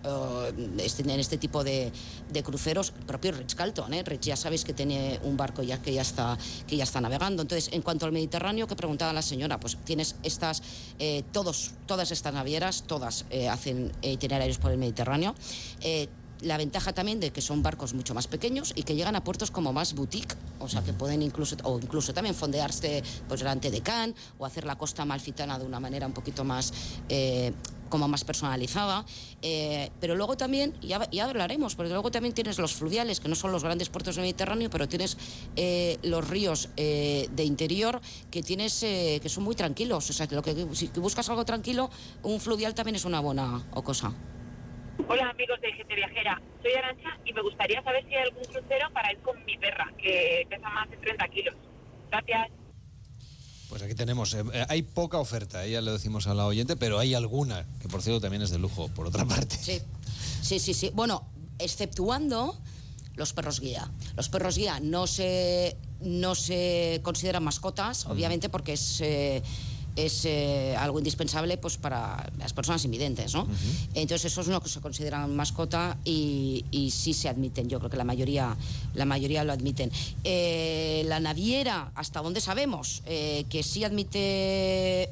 este, 0.79 1.03
en 1.03 1.19
este 1.19 1.37
tipo 1.37 1.63
de, 1.63 1.91
de, 2.31 2.43
cruceros, 2.43 2.93
el 2.97 3.05
propio 3.05 3.31
Rich 3.33 3.55
Carlton, 3.55 3.93
¿eh? 3.93 4.03
Rich 4.03 4.25
ya 4.25 4.35
sabéis 4.35 4.63
que 4.63 4.73
tiene 4.73 5.19
un 5.23 5.37
barco 5.37 5.61
ya 5.61 5.81
que 5.81 5.93
ya 5.93 6.01
está, 6.01 6.37
que 6.65 6.75
ya 6.75 6.83
está 6.83 7.01
navegando. 7.01 7.43
Entonces, 7.43 7.69
en 7.71 7.81
cuanto 7.81 8.05
al 8.05 8.11
Mediterráneo, 8.11 8.67
que 8.67 8.75
preguntaba 8.75 9.13
la 9.13 9.21
señora, 9.21 9.59
pues 9.59 9.77
tienes 9.83 10.15
estas, 10.23 10.63
eh, 10.99 11.23
todos, 11.31 11.71
todas 11.85 12.11
estas 12.11 12.33
navieras, 12.33 12.83
todas 12.87 13.25
eh, 13.29 13.49
hacen 13.49 13.91
itinerarios 14.01 14.57
por 14.57 14.71
el 14.71 14.77
Mediterráneo. 14.77 15.35
Eh, 15.81 16.07
la 16.41 16.57
ventaja 16.57 16.93
también 16.93 17.19
de 17.19 17.31
que 17.31 17.41
son 17.41 17.63
barcos 17.63 17.93
mucho 17.93 18.13
más 18.13 18.27
pequeños 18.27 18.73
y 18.75 18.83
que 18.83 18.95
llegan 18.95 19.15
a 19.15 19.23
puertos 19.23 19.51
como 19.51 19.73
más 19.73 19.95
boutique, 19.95 20.35
o 20.59 20.69
sea 20.69 20.83
que 20.83 20.93
pueden 20.93 21.21
incluso 21.21 21.55
o 21.63 21.79
incluso 21.79 22.13
también 22.13 22.35
fondearse 22.35 23.03
pues 23.27 23.39
delante 23.39 23.71
de 23.71 23.81
Cannes 23.81 24.15
o 24.37 24.45
hacer 24.45 24.65
la 24.65 24.77
costa 24.77 25.05
malfitana 25.05 25.57
de 25.57 25.65
una 25.65 25.79
manera 25.79 26.05
un 26.05 26.13
poquito 26.13 26.43
más 26.43 26.73
eh, 27.09 27.53
como 27.89 28.07
más 28.09 28.25
personalizada, 28.25 29.05
eh, 29.41 29.89
pero 30.01 30.13
luego 30.13 30.35
también, 30.35 30.73
ya, 30.81 31.09
ya, 31.09 31.23
hablaremos, 31.23 31.73
porque 31.75 31.89
luego 31.89 32.11
también 32.11 32.33
tienes 32.35 32.59
los 32.59 32.73
fluviales, 32.73 33.21
que 33.21 33.29
no 33.29 33.35
son 33.35 33.53
los 33.53 33.63
grandes 33.63 33.87
puertos 33.87 34.15
del 34.15 34.23
Mediterráneo, 34.23 34.69
pero 34.69 34.89
tienes 34.89 35.17
los 36.03 36.27
ríos 36.27 36.67
de 36.75 37.43
interior 37.45 38.01
que 38.29 38.43
tienes 38.43 38.81
que 38.81 39.29
son 39.29 39.45
muy 39.45 39.55
tranquilos, 39.55 40.09
o 40.09 40.13
sea, 40.13 40.27
que 40.27 40.35
lo 40.35 40.43
que 40.43 40.67
si 40.73 40.87
buscas 40.99 41.29
algo 41.29 41.45
tranquilo, 41.45 41.89
un 42.23 42.41
fluvial 42.41 42.75
también 42.75 42.97
es 42.97 43.05
una 43.05 43.21
buena 43.21 43.63
cosa. 43.85 44.13
Hola 45.09 45.29
amigos 45.29 45.61
de 45.61 45.71
Gente 45.71 45.95
Viajera, 45.95 46.41
soy 46.61 46.73
Arancha 46.73 47.17
y 47.23 47.31
me 47.31 47.41
gustaría 47.41 47.81
saber 47.81 48.05
si 48.09 48.13
hay 48.13 48.23
algún 48.23 48.43
crucero 48.43 48.91
para 48.93 49.11
ir 49.13 49.19
con 49.19 49.43
mi 49.45 49.57
perra, 49.57 49.89
que 49.97 50.45
pesa 50.49 50.69
más 50.69 50.89
de 50.89 50.97
30 50.97 51.27
kilos. 51.29 51.55
Gracias. 52.11 52.47
Pues 53.69 53.81
aquí 53.83 53.95
tenemos, 53.95 54.33
eh, 54.33 54.43
eh, 54.53 54.65
hay 54.67 54.81
poca 54.81 55.17
oferta, 55.19 55.65
ya 55.65 55.79
le 55.79 55.91
decimos 55.91 56.27
a 56.27 56.33
la 56.33 56.45
oyente, 56.45 56.75
pero 56.75 56.99
hay 56.99 57.13
alguna, 57.13 57.65
que 57.81 57.87
por 57.87 58.01
cierto 58.01 58.19
también 58.19 58.41
es 58.41 58.49
de 58.49 58.59
lujo, 58.59 58.89
por 58.89 59.07
otra 59.07 59.23
parte. 59.25 59.55
Sí, 59.55 59.81
sí, 60.41 60.59
sí, 60.59 60.73
sí. 60.73 60.91
Bueno, 60.93 61.25
exceptuando 61.57 62.57
los 63.15 63.31
perros 63.31 63.61
guía. 63.61 63.89
Los 64.17 64.27
perros 64.27 64.57
guía 64.57 64.81
no 64.81 65.07
se, 65.07 65.77
no 66.01 66.35
se 66.35 66.99
consideran 67.01 67.45
mascotas, 67.45 68.05
obviamente, 68.07 68.49
porque 68.49 68.73
es... 68.73 68.99
Eh, 68.99 69.41
es 69.97 70.25
eh, 70.25 70.75
algo 70.77 70.99
indispensable 70.99 71.57
pues, 71.57 71.77
para 71.77 72.29
las 72.37 72.53
personas 72.53 72.85
invidentes. 72.85 73.33
¿no? 73.33 73.47
Entonces, 73.93 74.31
eso 74.31 74.41
es 74.41 74.47
lo 74.47 74.61
que 74.61 74.69
se 74.69 74.79
considera 74.79 75.25
mascota 75.27 75.97
y, 76.05 76.63
y, 76.71 76.91
sí 76.91 77.13
se 77.13 77.27
admiten. 77.27 77.67
Yo 77.67 77.79
creo 77.79 77.89
que 77.89 77.97
la 77.97 78.03
mayoría, 78.03 78.55
la 78.93 79.05
mayoría 79.05 79.43
lo 79.43 79.51
admiten. 79.51 79.91
Eh, 80.23 81.03
la 81.07 81.19
naviera, 81.19 81.91
hasta 81.95 82.21
donde 82.21 82.39
sabemos, 82.39 83.01
eh, 83.05 83.45
que 83.49 83.63
sí 83.63 83.83
admite 83.83 85.09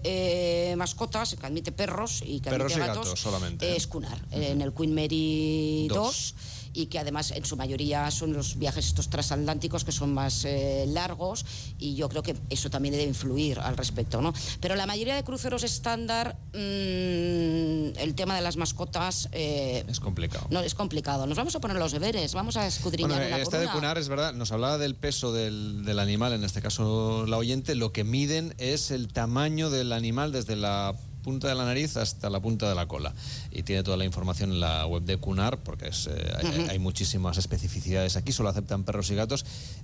mascotas, 0.77 1.35
que 1.35 1.45
admite 1.45 1.71
perros 1.71 2.23
y 2.25 2.39
que 2.39 2.49
admite 2.49 2.79
gatos, 2.79 3.19
solamente. 3.19 3.75
es 3.75 3.87
Cunard. 3.87 4.19
En 4.31 4.61
el 4.61 4.73
Queen 4.73 4.93
Mary 4.93 5.87
2 5.89 6.35
y 6.75 6.87
que 6.87 6.99
además 6.99 7.31
en 7.31 7.45
su 7.45 7.55
mayoría 7.55 8.11
son 8.11 8.33
los 8.33 8.59
viajes 8.59 8.87
estos 8.87 9.09
transatlánticos 9.09 9.83
que 9.83 9.91
son 9.91 10.13
más 10.13 10.43
eh, 10.45 10.85
largos 10.87 11.45
y 11.79 11.95
yo 11.95 12.09
creo 12.09 12.21
que 12.21 12.35
eso 12.49 12.69
también 12.69 12.91
debe 12.91 13.05
influir 13.05 13.59
al 13.59 13.77
respecto, 13.77 14.21
¿no? 14.21 14.33
Pero 14.59 14.75
la 14.75 14.85
mayoría 14.85 15.15
de 15.15 15.23
cruceros 15.23 15.63
estándar, 15.63 16.37
mm, 16.53 17.97
el 17.97 18.13
tema 18.15 18.35
de 18.35 18.41
las 18.41 18.57
mascotas... 18.57 19.29
Eh, 19.31 19.85
es 19.87 19.99
complicado. 19.99 20.47
No, 20.49 20.59
es 20.59 20.75
complicado. 20.75 21.25
Nos 21.27 21.37
vamos 21.37 21.55
a 21.55 21.61
poner 21.61 21.77
los 21.77 21.93
deberes, 21.93 22.33
vamos 22.33 22.57
a 22.57 22.67
escudriñar 22.67 23.21
bueno, 23.21 23.37
Este 23.37 23.57
de 23.57 23.67
Cunar 23.69 23.97
es 23.97 24.09
verdad, 24.09 24.33
nos 24.33 24.51
hablaba 24.51 24.77
del 24.77 24.95
peso 24.95 25.31
del, 25.31 25.85
del 25.85 25.99
animal, 25.99 26.33
en 26.33 26.43
este 26.43 26.61
caso 26.61 27.25
la 27.25 27.37
oyente, 27.37 27.75
lo 27.75 27.93
que 27.93 28.03
miden 28.03 28.53
es 28.57 28.91
el 28.91 29.07
tamaño 29.07 29.69
del 29.69 29.93
animal 29.93 30.33
desde 30.33 30.55
la 30.57 30.93
punta 31.25 31.47
de 31.47 31.55
la 31.55 31.65
nariz 31.65 31.97
hasta 31.97 32.29
la 32.29 32.39
punta 32.39 32.69
de 32.69 32.75
la 32.75 32.87
cola. 32.87 33.13
Y 33.51 33.63
tiene 33.63 33.81
toda 33.83 33.97
la 33.97 34.05
información 34.05 34.51
en 34.51 34.59
la 34.59 34.85
web 34.85 35.01
de 35.03 35.17
Cunar, 35.17 35.57
porque 35.63 35.87
es, 35.89 36.07
eh, 36.07 36.13
hay, 36.37 36.67
hay 36.69 36.79
muchísimas 36.79 37.37
especificidades 37.39 38.15
aquí, 38.15 38.31
solo 38.31 38.49
aceptan 38.49 38.83
perros 38.83 39.09
y 39.09 39.15
gatos. 39.15 39.43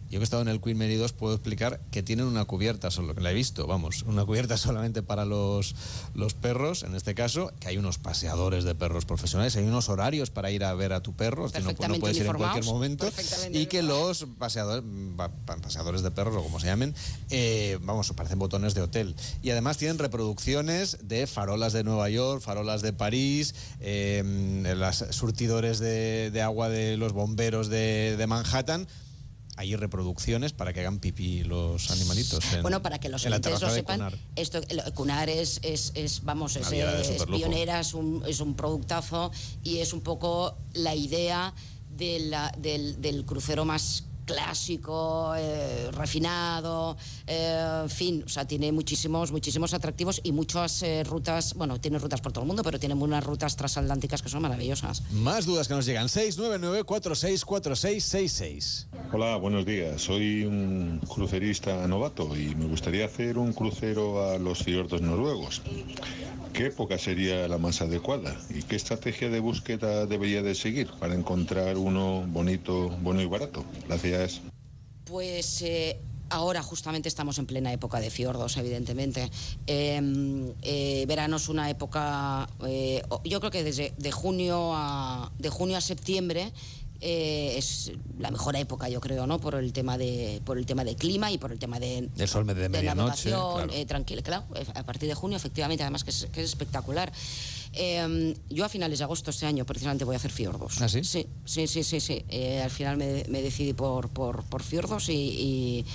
Yo 0.10 0.20
que 0.20 0.24
he 0.24 0.24
estado 0.24 0.42
en 0.44 0.50
el 0.50 0.62
Queen 0.62 0.78
Mary 0.78 0.96
2 0.96 1.14
puedo 1.14 1.34
explicar 1.34 1.80
que 1.90 2.04
tienen 2.04 2.26
una 2.28 2.46
cubierta, 2.46 2.92
solo 2.92 3.16
que 3.16 3.22
la 3.22 3.32
he 3.32 3.34
visto, 3.34 3.66
vamos, 3.66 4.04
una 4.04 4.24
cubierta 4.26 4.56
solamente 4.68 5.02
para 5.02 5.26
los, 5.26 5.74
los 6.14 6.34
perros, 6.36 6.84
en 6.84 6.96
este 6.96 7.16
caso, 7.16 7.52
que 7.60 7.70
hay 7.70 7.78
unos 7.78 7.98
paseadores 7.98 8.64
de 8.64 8.76
perros 8.76 9.06
profesionales, 9.06 9.56
hay 9.56 9.64
unos 9.64 9.90
horarios 9.90 10.30
para 10.30 10.52
ir 10.52 10.64
a 10.64 10.74
ver 10.76 10.94
a 10.94 11.02
tu 11.02 11.14
perro, 11.14 11.46
que 11.52 11.60
no, 11.64 11.70
no 11.94 12.00
puedes 12.02 12.18
ir 12.18 12.24
en 12.28 12.28
cualquier 12.38 12.66
momento, 12.74 13.06
y 13.60 13.66
que 13.66 13.82
los 13.82 14.26
paseadores, 14.38 14.84
pa- 15.18 15.30
pa- 15.46 15.58
paseadores 15.58 16.04
de 16.04 16.12
perros 16.12 16.36
o 16.38 16.44
como 16.44 16.60
se 16.60 16.68
llamen, 16.68 16.94
eh, 17.32 17.80
vamos, 17.82 18.12
parecen 18.14 18.38
botones 18.38 18.76
de 18.76 18.82
hotel. 18.82 19.16
Y 19.42 19.50
además 19.50 19.78
tienen 19.78 19.98
reproducciones 19.98 20.98
de 21.04 21.26
farolas 21.32 21.74
de 21.74 21.84
Nueva 21.84 22.10
York, 22.10 22.42
farolas 22.42 22.82
de 22.82 22.94
París, 22.94 23.56
eh, 23.80 24.24
las 24.78 25.06
surtidores 25.12 25.80
de, 25.80 26.32
de 26.32 26.42
agua 26.42 26.70
de 26.70 26.98
los 26.98 27.14
bomberos 27.14 27.68
de, 27.70 28.16
de 28.18 28.28
Manhattan. 28.28 28.88
Hay 29.58 29.76
reproducciones 29.76 30.54
para 30.54 30.74
que 30.74 30.80
hagan 30.80 31.00
pipí 31.00 31.44
los 31.44 31.92
animalitos. 31.92 32.40
en- 32.54 32.62
Bueno, 32.64 32.82
para 32.82 33.00
que 33.00 33.10
los 33.10 33.26
oyentes 33.26 33.62
lo 33.62 33.70
sepan, 33.70 33.98
Cunar. 33.98 34.18
esto, 34.36 34.62
Cunar 34.96 35.30
es, 35.30 35.60
es, 35.62 35.92
es, 35.94 36.24
vamos, 36.24 36.56
es, 36.56 36.72
eh, 36.72 37.16
es 37.16 37.26
pionera, 37.26 37.80
es 37.82 37.94
un, 37.94 38.24
es 38.26 38.40
un 38.40 38.56
productazo 38.56 39.30
y 39.64 39.80
es 39.80 39.94
un 39.94 40.02
poco 40.02 40.58
la 40.74 40.96
idea 40.96 41.54
de 41.96 42.20
la- 42.22 42.52
del, 42.58 43.02
del 43.02 43.26
crucero 43.26 43.66
más 43.66 44.06
clásico, 44.32 45.34
eh, 45.36 45.90
refinado, 45.92 46.96
eh, 47.28 47.82
en 47.84 47.90
fin, 47.90 48.24
o 48.26 48.30
sea, 48.30 48.46
tiene 48.46 48.72
muchísimos, 48.72 49.30
muchísimos 49.32 49.74
atractivos 49.74 50.22
y 50.24 50.32
muchas 50.32 50.84
eh, 50.84 51.04
rutas, 51.04 51.56
bueno, 51.56 51.82
tiene 51.82 51.98
rutas 52.00 52.22
por 52.22 52.32
todo 52.32 52.44
el 52.44 52.48
mundo, 52.48 52.64
pero 52.64 52.80
tiene 52.80 52.96
unas 52.96 53.22
rutas 53.24 53.58
transatlánticas 53.58 54.22
que 54.22 54.30
son 54.30 54.44
maravillosas. 54.44 55.04
Más 55.12 55.46
dudas 55.46 55.68
que 55.68 55.74
nos 55.74 55.86
llegan. 55.86 56.08
699-464666. 56.08 58.86
Hola, 59.12 59.36
buenos 59.36 59.66
días. 59.66 60.02
Soy 60.02 60.46
un 60.46 61.02
crucerista 61.08 61.86
novato 61.88 62.34
y 62.36 62.56
me 62.56 62.68
gustaría 62.68 63.06
hacer 63.06 63.38
un 63.38 63.52
crucero 63.54 64.30
a 64.30 64.38
los 64.38 64.64
fiordos 64.64 65.02
noruegos. 65.02 65.62
¿Qué 66.54 66.66
época 66.68 66.98
sería 66.98 67.48
la 67.48 67.58
más 67.58 67.82
adecuada 67.82 68.36
y 68.50 68.64
qué 68.64 68.76
estrategia 68.76 69.30
de 69.30 69.40
búsqueda 69.40 70.06
debería 70.06 70.42
de 70.42 70.54
seguir 70.54 70.92
para 71.00 71.16
encontrar 71.16 71.78
uno 71.78 72.26
bonito, 72.28 72.90
bueno 73.02 73.22
y 73.22 73.26
barato? 73.26 73.64
Gracias. 73.88 74.42
Pues 75.06 75.62
eh, 75.62 75.98
ahora 76.32 76.64
justamente 76.64 77.08
estamos 77.10 77.38
en 77.38 77.46
plena 77.46 77.72
época 77.72 78.00
de 78.00 78.10
fiordos, 78.10 78.58
evidentemente. 78.58 79.30
Eh, 79.68 80.54
eh, 80.64 81.06
verano 81.08 81.38
es 81.38 81.50
una 81.50 81.70
época, 81.70 82.50
eh, 82.66 83.02
yo 83.24 83.40
creo 83.40 83.52
que 83.52 83.64
desde 83.64 83.94
de 83.98 84.12
junio 84.12 84.72
a, 84.74 85.32
de 85.38 85.50
junio 85.50 85.78
a 85.78 85.82
septiembre 85.82 86.52
eh, 87.02 87.56
es 87.58 87.92
la 88.20 88.32
mejor 88.32 88.56
época, 88.56 88.88
yo 88.90 89.02
creo, 89.02 89.28
¿no? 89.28 89.40
Por 89.40 89.56
el 89.56 89.74
tema 89.74 89.98
de, 89.98 90.42
por 90.46 90.58
el 90.58 90.66
tema 90.66 90.84
de 90.84 90.96
clima 90.96 91.32
y 91.32 91.38
por 91.38 91.52
el 91.52 91.60
tema 91.60 91.80
de, 91.80 92.10
El 92.18 92.28
sol 92.28 92.46
de 92.48 92.70
medianoche, 92.70 93.32
navegación, 93.32 93.54
claro. 93.68 93.74
eh, 93.74 93.86
tranquila, 93.86 94.22
claro, 94.22 94.46
eh, 94.56 94.66
a 94.76 94.84
partir 94.84 95.10
de 95.10 95.16
junio, 95.16 95.36
efectivamente, 95.38 95.84
además 95.84 96.04
que 96.04 96.12
es, 96.12 96.28
que 96.32 96.42
es 96.42 96.48
espectacular. 96.50 97.12
Eh, 97.74 98.36
yo 98.50 98.66
a 98.66 98.70
finales 98.70 99.00
de 99.00 99.06
agosto 99.06 99.32
este 99.32 99.46
año 99.46 99.66
precisamente 99.66 100.04
voy 100.04 100.16
a 100.16 100.18
hacer 100.18 100.32
fiordos. 100.32 100.82
¿Ah, 100.82 100.90
sí? 100.90 101.04
Sí, 101.04 101.26
sí, 101.46 101.68
sí, 101.68 101.84
sí. 101.84 102.00
sí. 102.00 102.26
Eh, 102.30 102.62
al 102.62 102.70
final 102.70 102.98
me, 102.98 103.24
me 103.30 103.42
decidí 103.42 103.74
por, 103.74 104.10
por, 104.10 104.44
por 104.44 104.62
fiordos 104.62 105.08
y, 105.10 105.14
y, 105.14 105.86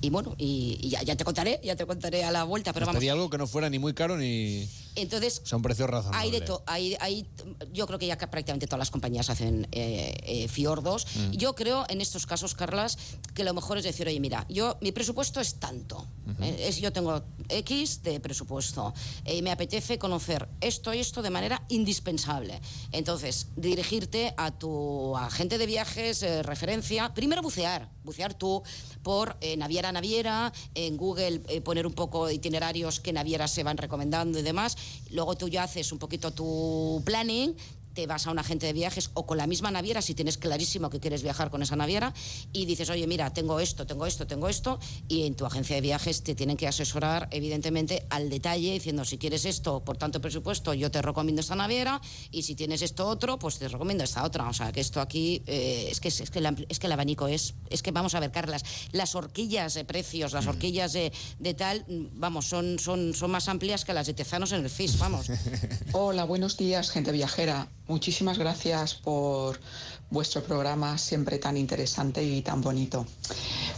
y 0.00 0.10
bueno, 0.10 0.34
y, 0.38 0.78
y 0.80 0.90
ya, 0.90 1.02
ya 1.02 1.16
te 1.16 1.24
contaré, 1.24 1.60
ya 1.64 1.74
te 1.76 1.86
contaré 1.86 2.22
a 2.24 2.30
la 2.30 2.44
vuelta, 2.44 2.72
pero 2.72 2.86
vamos. 2.86 3.00
pedí 3.00 3.08
algo 3.08 3.28
que 3.30 3.38
no 3.38 3.46
fuera 3.48 3.68
ni 3.68 3.78
muy 3.80 3.94
caro 3.94 4.16
ni... 4.16 4.68
Entonces, 4.96 5.40
O 5.44 5.46
sea, 5.46 5.56
un 5.56 5.62
precio 5.62 5.86
razonable. 5.86 6.22
hay 6.24 6.30
de 6.30 6.40
to- 6.42 6.62
hay, 6.66 6.96
hay- 7.00 7.26
yo 7.72 7.86
creo 7.86 7.98
que 7.98 8.06
ya 8.06 8.16
prácticamente 8.18 8.66
todas 8.66 8.78
las 8.78 8.90
compañías 8.90 9.28
hacen 9.30 9.66
eh, 9.72 10.14
eh, 10.22 10.48
fiordos. 10.48 11.06
Mm. 11.14 11.30
Yo 11.32 11.54
creo 11.54 11.84
en 11.88 12.00
estos 12.00 12.26
casos, 12.26 12.54
Carlas, 12.54 12.96
que 13.34 13.44
lo 13.44 13.52
mejor 13.54 13.78
es 13.78 13.84
decir, 13.84 14.06
oye, 14.06 14.20
mira, 14.20 14.46
yo 14.48 14.76
mi 14.80 14.92
presupuesto 14.92 15.40
es 15.40 15.54
tanto. 15.56 16.06
Eh, 16.40 16.66
es, 16.68 16.80
yo 16.80 16.92
tengo 16.92 17.22
X 17.48 18.02
de 18.02 18.20
presupuesto. 18.20 18.94
y 19.26 19.42
me 19.42 19.50
apetece 19.50 19.98
conocer 19.98 20.48
esto 20.60 20.94
y 20.94 21.00
esto 21.00 21.22
de 21.22 21.30
manera 21.30 21.62
indispensable. 21.68 22.60
Entonces, 22.92 23.48
dirigirte 23.56 24.34
a 24.36 24.50
tu 24.50 25.16
agente 25.16 25.58
de 25.58 25.66
viajes, 25.66 26.22
eh, 26.22 26.42
referencia. 26.42 27.12
Primero 27.14 27.42
bucear, 27.42 27.88
bucear 28.02 28.34
tú 28.34 28.62
por 29.02 29.36
eh, 29.40 29.56
naviera 29.56 29.90
a 29.90 29.92
naviera, 29.92 30.52
en 30.74 30.96
Google 30.96 31.42
eh, 31.48 31.60
poner 31.60 31.86
un 31.86 31.92
poco 31.92 32.30
itinerarios 32.30 33.00
que 33.00 33.12
navieras 33.12 33.50
se 33.50 33.62
van 33.62 33.76
recomendando 33.76 34.38
y 34.38 34.42
demás. 34.42 34.76
Luego 35.10 35.36
tú 35.36 35.48
ya 35.48 35.64
haces 35.64 35.92
un 35.92 35.98
poquito 35.98 36.30
tu 36.30 37.02
planning 37.04 37.54
te 37.94 38.06
vas 38.06 38.26
a 38.26 38.30
un 38.30 38.38
agente 38.38 38.66
de 38.66 38.72
viajes 38.72 39.10
o 39.14 39.26
con 39.26 39.38
la 39.38 39.46
misma 39.46 39.70
naviera, 39.70 40.02
si 40.02 40.14
tienes 40.14 40.36
clarísimo 40.36 40.90
que 40.90 41.00
quieres 41.00 41.22
viajar 41.22 41.50
con 41.50 41.62
esa 41.62 41.76
naviera, 41.76 42.12
y 42.52 42.66
dices, 42.66 42.90
oye, 42.90 43.06
mira, 43.06 43.32
tengo 43.32 43.60
esto, 43.60 43.86
tengo 43.86 44.06
esto, 44.06 44.26
tengo 44.26 44.48
esto, 44.48 44.78
y 45.08 45.26
en 45.26 45.34
tu 45.34 45.46
agencia 45.46 45.76
de 45.76 45.82
viajes 45.82 46.22
te 46.22 46.34
tienen 46.34 46.56
que 46.56 46.68
asesorar, 46.68 47.28
evidentemente, 47.30 48.06
al 48.10 48.28
detalle, 48.28 48.72
diciendo, 48.72 49.04
si 49.04 49.18
quieres 49.18 49.44
esto, 49.44 49.84
por 49.84 49.96
tanto 49.96 50.20
presupuesto, 50.20 50.74
yo 50.74 50.90
te 50.90 51.00
recomiendo 51.02 51.40
esta 51.40 51.54
naviera, 51.54 52.00
y 52.30 52.42
si 52.42 52.54
tienes 52.54 52.82
esto 52.82 53.06
otro, 53.06 53.38
pues 53.38 53.58
te 53.58 53.68
recomiendo 53.68 54.04
esta 54.04 54.24
otra. 54.24 54.48
O 54.48 54.52
sea, 54.52 54.72
que 54.72 54.80
esto 54.80 55.00
aquí, 55.00 55.42
eh, 55.46 55.88
es, 55.90 56.00
que, 56.00 56.08
es, 56.08 56.30
que 56.30 56.66
es 56.68 56.78
que 56.78 56.86
el 56.86 56.92
abanico 56.92 57.28
es, 57.28 57.54
es 57.70 57.82
que 57.82 57.90
vamos 57.90 58.14
a 58.14 58.20
ver, 58.20 58.30
Carlas, 58.30 58.64
las 58.92 59.14
horquillas 59.14 59.74
de 59.74 59.84
precios, 59.84 60.32
las 60.32 60.46
horquillas 60.46 60.92
de, 60.92 61.12
de 61.38 61.54
tal, 61.54 61.84
mm, 61.88 62.20
vamos, 62.20 62.46
son, 62.46 62.78
son, 62.78 63.14
son 63.14 63.30
más 63.30 63.48
amplias 63.48 63.84
que 63.84 63.92
las 63.92 64.06
de 64.06 64.14
Tezanos 64.14 64.52
en 64.52 64.64
el 64.64 64.70
FIS, 64.70 64.98
vamos. 64.98 65.26
Hola, 65.92 66.24
buenos 66.24 66.56
días, 66.56 66.90
gente 66.90 67.12
viajera. 67.12 67.68
Muchísimas 67.86 68.38
gracias 68.38 68.94
por 68.94 69.60
vuestro 70.08 70.42
programa 70.42 70.96
siempre 70.96 71.38
tan 71.38 71.58
interesante 71.58 72.24
y 72.24 72.40
tan 72.40 72.62
bonito. 72.62 73.04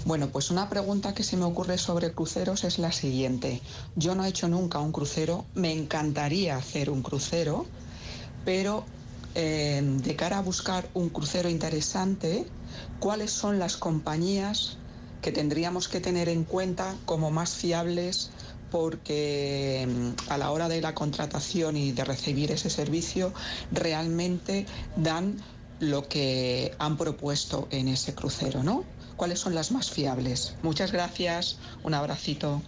Bueno, 0.04 0.28
pues 0.28 0.52
una 0.52 0.68
pregunta 0.68 1.12
que 1.12 1.24
se 1.24 1.36
me 1.36 1.44
ocurre 1.44 1.76
sobre 1.76 2.12
cruceros 2.12 2.62
es 2.62 2.78
la 2.78 2.92
siguiente. 2.92 3.60
Yo 3.96 4.14
no 4.14 4.24
he 4.24 4.28
hecho 4.28 4.46
nunca 4.46 4.78
un 4.78 4.92
crucero, 4.92 5.44
me 5.56 5.72
encantaría 5.72 6.56
hacer 6.56 6.88
un 6.88 7.02
crucero, 7.02 7.66
pero 8.44 8.84
eh, 9.34 9.82
de 9.82 10.14
cara 10.14 10.38
a 10.38 10.42
buscar 10.42 10.88
un 10.94 11.08
crucero 11.08 11.48
interesante, 11.48 12.46
¿cuáles 13.00 13.32
son 13.32 13.58
las 13.58 13.76
compañías 13.76 14.76
que 15.20 15.32
tendríamos 15.32 15.88
que 15.88 15.98
tener 15.98 16.28
en 16.28 16.44
cuenta 16.44 16.94
como 17.06 17.32
más 17.32 17.54
fiables 17.54 18.30
porque 18.76 19.88
mm, 19.88 20.30
a 20.30 20.36
la 20.36 20.50
hora 20.50 20.68
de 20.68 20.82
la 20.82 20.94
contratación 20.94 21.78
y 21.78 21.92
de 21.92 22.04
recibir 22.04 22.52
ese 22.52 22.68
servicio 22.68 23.32
realmente 23.70 24.66
dan 24.96 25.42
lo 25.80 26.06
que 26.08 26.74
han 26.78 26.98
propuesto 26.98 27.68
en 27.70 27.88
ese 27.88 28.14
crucero, 28.14 28.62
¿no? 28.62 28.84
¿Cuáles 29.16 29.40
son 29.40 29.54
las 29.54 29.72
más 29.72 29.90
fiables? 29.90 30.56
Muchas 30.62 30.92
gracias, 30.92 31.58
un 31.82 31.94
abracito. 31.94 32.62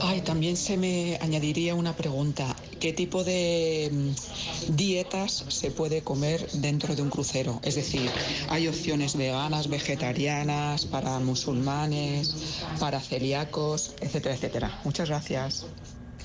Ay, 0.00 0.20
también 0.20 0.56
se 0.56 0.76
me 0.76 1.18
añadiría 1.22 1.74
una 1.74 1.96
pregunta. 1.96 2.54
¿Qué 2.78 2.92
tipo 2.92 3.24
de 3.24 3.90
mm, 3.90 4.74
dietas 4.76 5.44
se 5.48 5.70
puede 5.70 6.02
comer 6.02 6.46
dentro 6.52 6.94
de 6.94 7.00
un 7.00 7.08
crucero? 7.08 7.60
Es 7.62 7.76
decir, 7.76 8.10
¿hay 8.48 8.68
opciones 8.68 9.16
veganas, 9.16 9.68
vegetarianas, 9.68 10.84
para 10.84 11.18
musulmanes, 11.20 12.34
para 12.78 13.00
celíacos, 13.00 13.94
etcétera, 14.00 14.34
etcétera? 14.34 14.80
Muchas 14.84 15.08
gracias. 15.08 15.64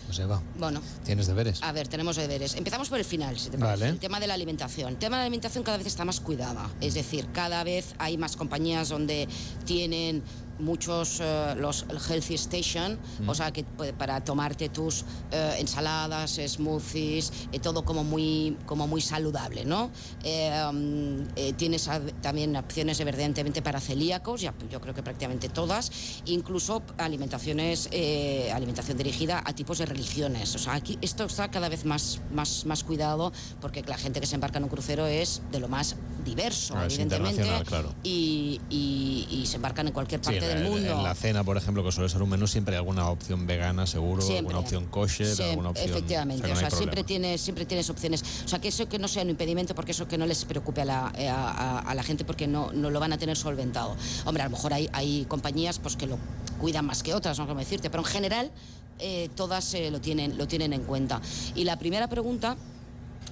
Pues 0.08 0.20
Eva, 0.20 0.41
Bueno, 0.58 0.82
tienes 1.04 1.28
deberes. 1.28 1.62
A 1.62 1.74
ver, 1.74 1.89
tenemos 1.89 2.15
deberes. 2.15 2.56
Empezamos 2.56 2.88
por 2.88 2.98
el 2.98 3.04
final, 3.04 3.38
si 3.38 3.50
te 3.50 3.58
parece. 3.58 3.82
Vale. 3.84 3.91
El 3.91 4.00
tema 4.00 4.22
de 4.22 4.28
la 4.28 4.36
alimentación. 4.36 4.93
El 4.93 4.98
tema 4.98 5.17
de 5.17 5.22
la 5.24 5.26
alimentación 5.26 5.65
cada 5.65 5.78
vez 5.78 5.86
está 5.86 6.06
más 6.06 6.22
cuidada. 6.22 6.70
Es 6.80 6.93
decir, 6.93 7.28
cada 7.34 7.63
vez 7.65 7.93
hay 7.98 8.17
más 8.17 8.38
compañías 8.38 8.88
donde 8.88 9.28
tienen 9.65 10.24
muchos 10.60 11.20
eh, 11.22 11.56
los 11.58 11.86
healthy 12.10 12.36
station 12.36 12.98
o 13.28 13.34
sea 13.36 13.52
que 13.52 13.63
para 13.98 14.24
tomarte 14.24 14.70
tus 14.70 15.06
eh, 15.32 15.56
ensaladas 15.60 16.39
smoothies 16.48 17.32
eh, 17.52 17.60
todo 17.60 17.84
como 17.86 18.04
muy 18.04 18.58
como 18.65 18.88
muy 18.88 19.02
saludable 19.02 19.65
no 19.65 19.91
Eh, 20.24 20.52
um, 20.70 21.26
eh, 21.36 21.54
tienes 21.54 21.89
también 22.22 22.56
opciones 22.56 23.00
evidentemente 23.00 23.62
para 23.62 23.80
celíacos 23.80 24.41
ya, 24.41 24.54
yo 24.70 24.82
creo 24.82 24.93
que 24.93 25.04
prácticamente 25.04 25.48
todas 25.50 25.91
incluso 26.26 26.82
alimentaciones 26.98 27.89
alimentación 28.54 28.98
dirigida 28.98 29.41
a 29.46 29.54
tipos 29.54 29.78
de 29.78 29.86
religiones 29.86 30.56
o 30.56 30.60
sea 30.60 30.74
aquí 30.74 30.98
esto 31.02 31.26
está 31.26 31.50
cada 31.50 31.70
vez 31.70 31.86
más 31.86 32.20
más 32.32 32.65
más 32.65 32.84
cuidado 32.84 33.32
porque 33.62 33.84
la 33.84 33.98
gente 33.98 34.20
que 34.20 34.28
se 34.28 34.36
embarca 34.36 34.58
en 34.58 34.63
un 34.65 34.70
crucero 34.70 35.06
es 35.08 35.41
de 35.52 35.60
lo 35.60 35.67
más 35.67 35.96
diverso 36.26 36.74
Ah, 36.78 36.86
evidentemente 36.86 37.43
claro. 37.65 37.93
y, 38.04 38.60
y- 38.70 39.28
y 39.32 39.46
se 39.46 39.56
embarcan 39.56 39.88
en 39.88 39.93
cualquier 39.93 40.20
Sí, 40.20 40.26
parte 40.26 40.46
en, 40.46 40.46
del 40.47 40.57
en- 40.65 40.71
mundo 40.71 40.91
en 40.91 41.03
la 41.03 41.15
cena, 41.15 41.43
por 41.43 41.57
ejemplo, 41.57 41.83
que 41.83 41.91
suele 41.91 42.10
ser 42.10 42.21
un 42.21 42.29
menú, 42.29 42.47
siempre 42.47 42.75
hay 42.75 42.79
alguna 42.79 43.10
opción 43.10 43.45
vegana, 43.47 43.86
seguro, 43.88 44.21
Siempre. 44.21 44.38
alguna 44.39 44.60
opción 44.60 44.86
kosher, 44.88 45.41
alguna 45.49 45.69
opción... 45.69 45.89
Efectivamente, 45.89 46.45
o 46.45 46.53
no 46.53 46.55
sea, 46.60 46.69
siempre 46.71 47.03
tienes, 47.03 47.41
siempre 47.41 47.65
tienes 47.65 47.89
opciones. 47.89 48.23
O 48.45 48.47
sea, 48.47 48.60
que 48.60 48.67
eso 48.69 48.88
que 48.89 48.99
no 48.99 49.07
sea 49.07 49.23
un 49.23 49.29
impedimento, 49.29 49.75
porque 49.75 49.91
eso 49.91 50.07
que 50.07 50.17
no 50.17 50.25
les 50.25 50.45
preocupe 50.45 50.81
a 50.81 50.86
la, 50.86 51.13
eh, 51.17 51.27
a, 51.29 51.49
a- 51.51 51.79
a 51.79 51.95
la 51.95 52.03
gente, 52.03 52.25
porque 52.25 52.47
no, 52.47 52.71
no 52.73 52.89
lo 52.89 52.99
van 52.99 53.13
a 53.13 53.17
tener 53.17 53.38
solventado. 53.38 53.95
Hombre, 54.25 54.43
a 54.43 54.45
lo 54.47 54.51
mejor 54.51 54.73
hay, 54.73 54.89
hay 54.93 55.25
compañías 55.25 55.79
pues 55.79 55.95
que 55.95 56.07
lo 56.07 56.17
cuidan 56.60 56.86
más 56.86 57.03
que 57.03 57.13
otras, 57.13 57.38
no 57.38 57.45
sé 57.45 57.47
cómo 57.49 57.60
decirte, 57.60 57.89
pero 57.89 58.01
en 58.03 58.10
general 58.10 58.51
eh, 58.99 59.29
todas 59.36 59.73
eh, 59.75 59.91
lo, 59.91 60.01
tienen, 60.01 60.38
lo 60.38 60.47
tienen 60.47 60.73
en 60.73 60.81
cuenta. 60.83 61.21
Y 61.55 61.63
la 61.65 61.77
primera 61.77 62.07
pregunta 62.10 62.57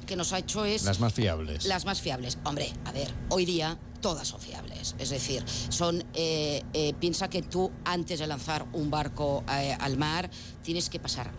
que 0.06 0.15
nos 0.15 0.32
ha 0.34 0.38
hecho 0.39 0.63
es... 0.65 0.84
Las 0.84 0.99
más 0.99 1.13
fiables. 1.13 1.65
Las 1.65 1.86
más 1.86 1.99
fiables. 2.01 2.38
Hombre, 2.43 2.71
a 2.86 2.91
ver, 2.91 3.12
hoy 3.30 3.45
día 3.45 3.78
todas 4.01 4.28
son 4.28 4.39
fiables. 4.39 4.93
Es 4.99 5.10
decir, 5.10 5.43
son 5.69 6.04
eh, 6.15 6.63
eh, 6.73 6.93
piensa 6.99 7.30
que 7.30 7.41
tú 7.41 7.71
antes 7.84 8.19
de 8.19 8.28
lanzar 8.28 8.65
un 8.73 8.89
barco 8.89 9.43
eh, 9.51 9.75
al 9.80 9.97
mar 9.97 10.30
tienes 10.63 10.89
que 10.89 10.99
pasar 10.99 11.32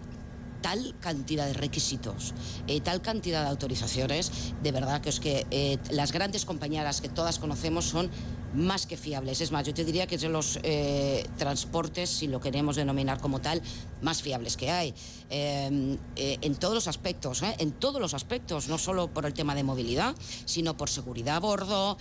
tal 0.60 0.94
cantidad 1.00 1.46
de 1.46 1.52
requisitos, 1.52 2.34
eh, 2.66 2.80
tal 2.80 3.00
cantidad 3.00 3.42
de 3.44 3.50
autorizaciones, 3.50 4.52
de 4.62 4.72
verdad 4.72 5.00
que 5.00 5.10
es 5.10 5.20
que 5.20 5.78
las 5.90 6.12
grandes 6.12 6.44
compañeras 6.44 7.00
que 7.00 7.08
todas 7.08 7.38
conocemos 7.38 7.84
son 7.84 8.10
más 8.56 8.86
que 8.86 8.96
fiables. 8.96 9.40
Es 9.40 9.52
más, 9.52 9.66
yo 9.66 9.74
te 9.74 9.84
diría 9.84 10.06
que 10.06 10.16
es 10.16 10.22
de 10.22 10.28
los 10.28 10.58
eh, 10.62 11.24
transportes, 11.38 12.10
si 12.10 12.26
lo 12.26 12.40
queremos 12.40 12.76
denominar 12.76 13.20
como 13.20 13.40
tal, 13.40 13.62
más 14.02 14.22
fiables 14.22 14.56
que 14.56 14.70
hay. 14.70 14.94
Eh, 15.30 15.96
eh, 16.16 16.38
en 16.40 16.54
todos 16.56 16.74
los 16.74 16.88
aspectos, 16.88 17.42
en 17.42 17.72
todos 17.72 18.00
los 18.00 18.14
aspectos, 18.14 18.68
no 18.68 18.78
solo 18.78 19.08
por 19.08 19.26
el 19.26 19.34
tema 19.34 19.54
de 19.54 19.62
movilidad, 19.64 20.14
sino 20.44 20.76
por 20.76 20.88
seguridad 20.88 21.36
a 21.36 21.40
bordo, 21.40 21.98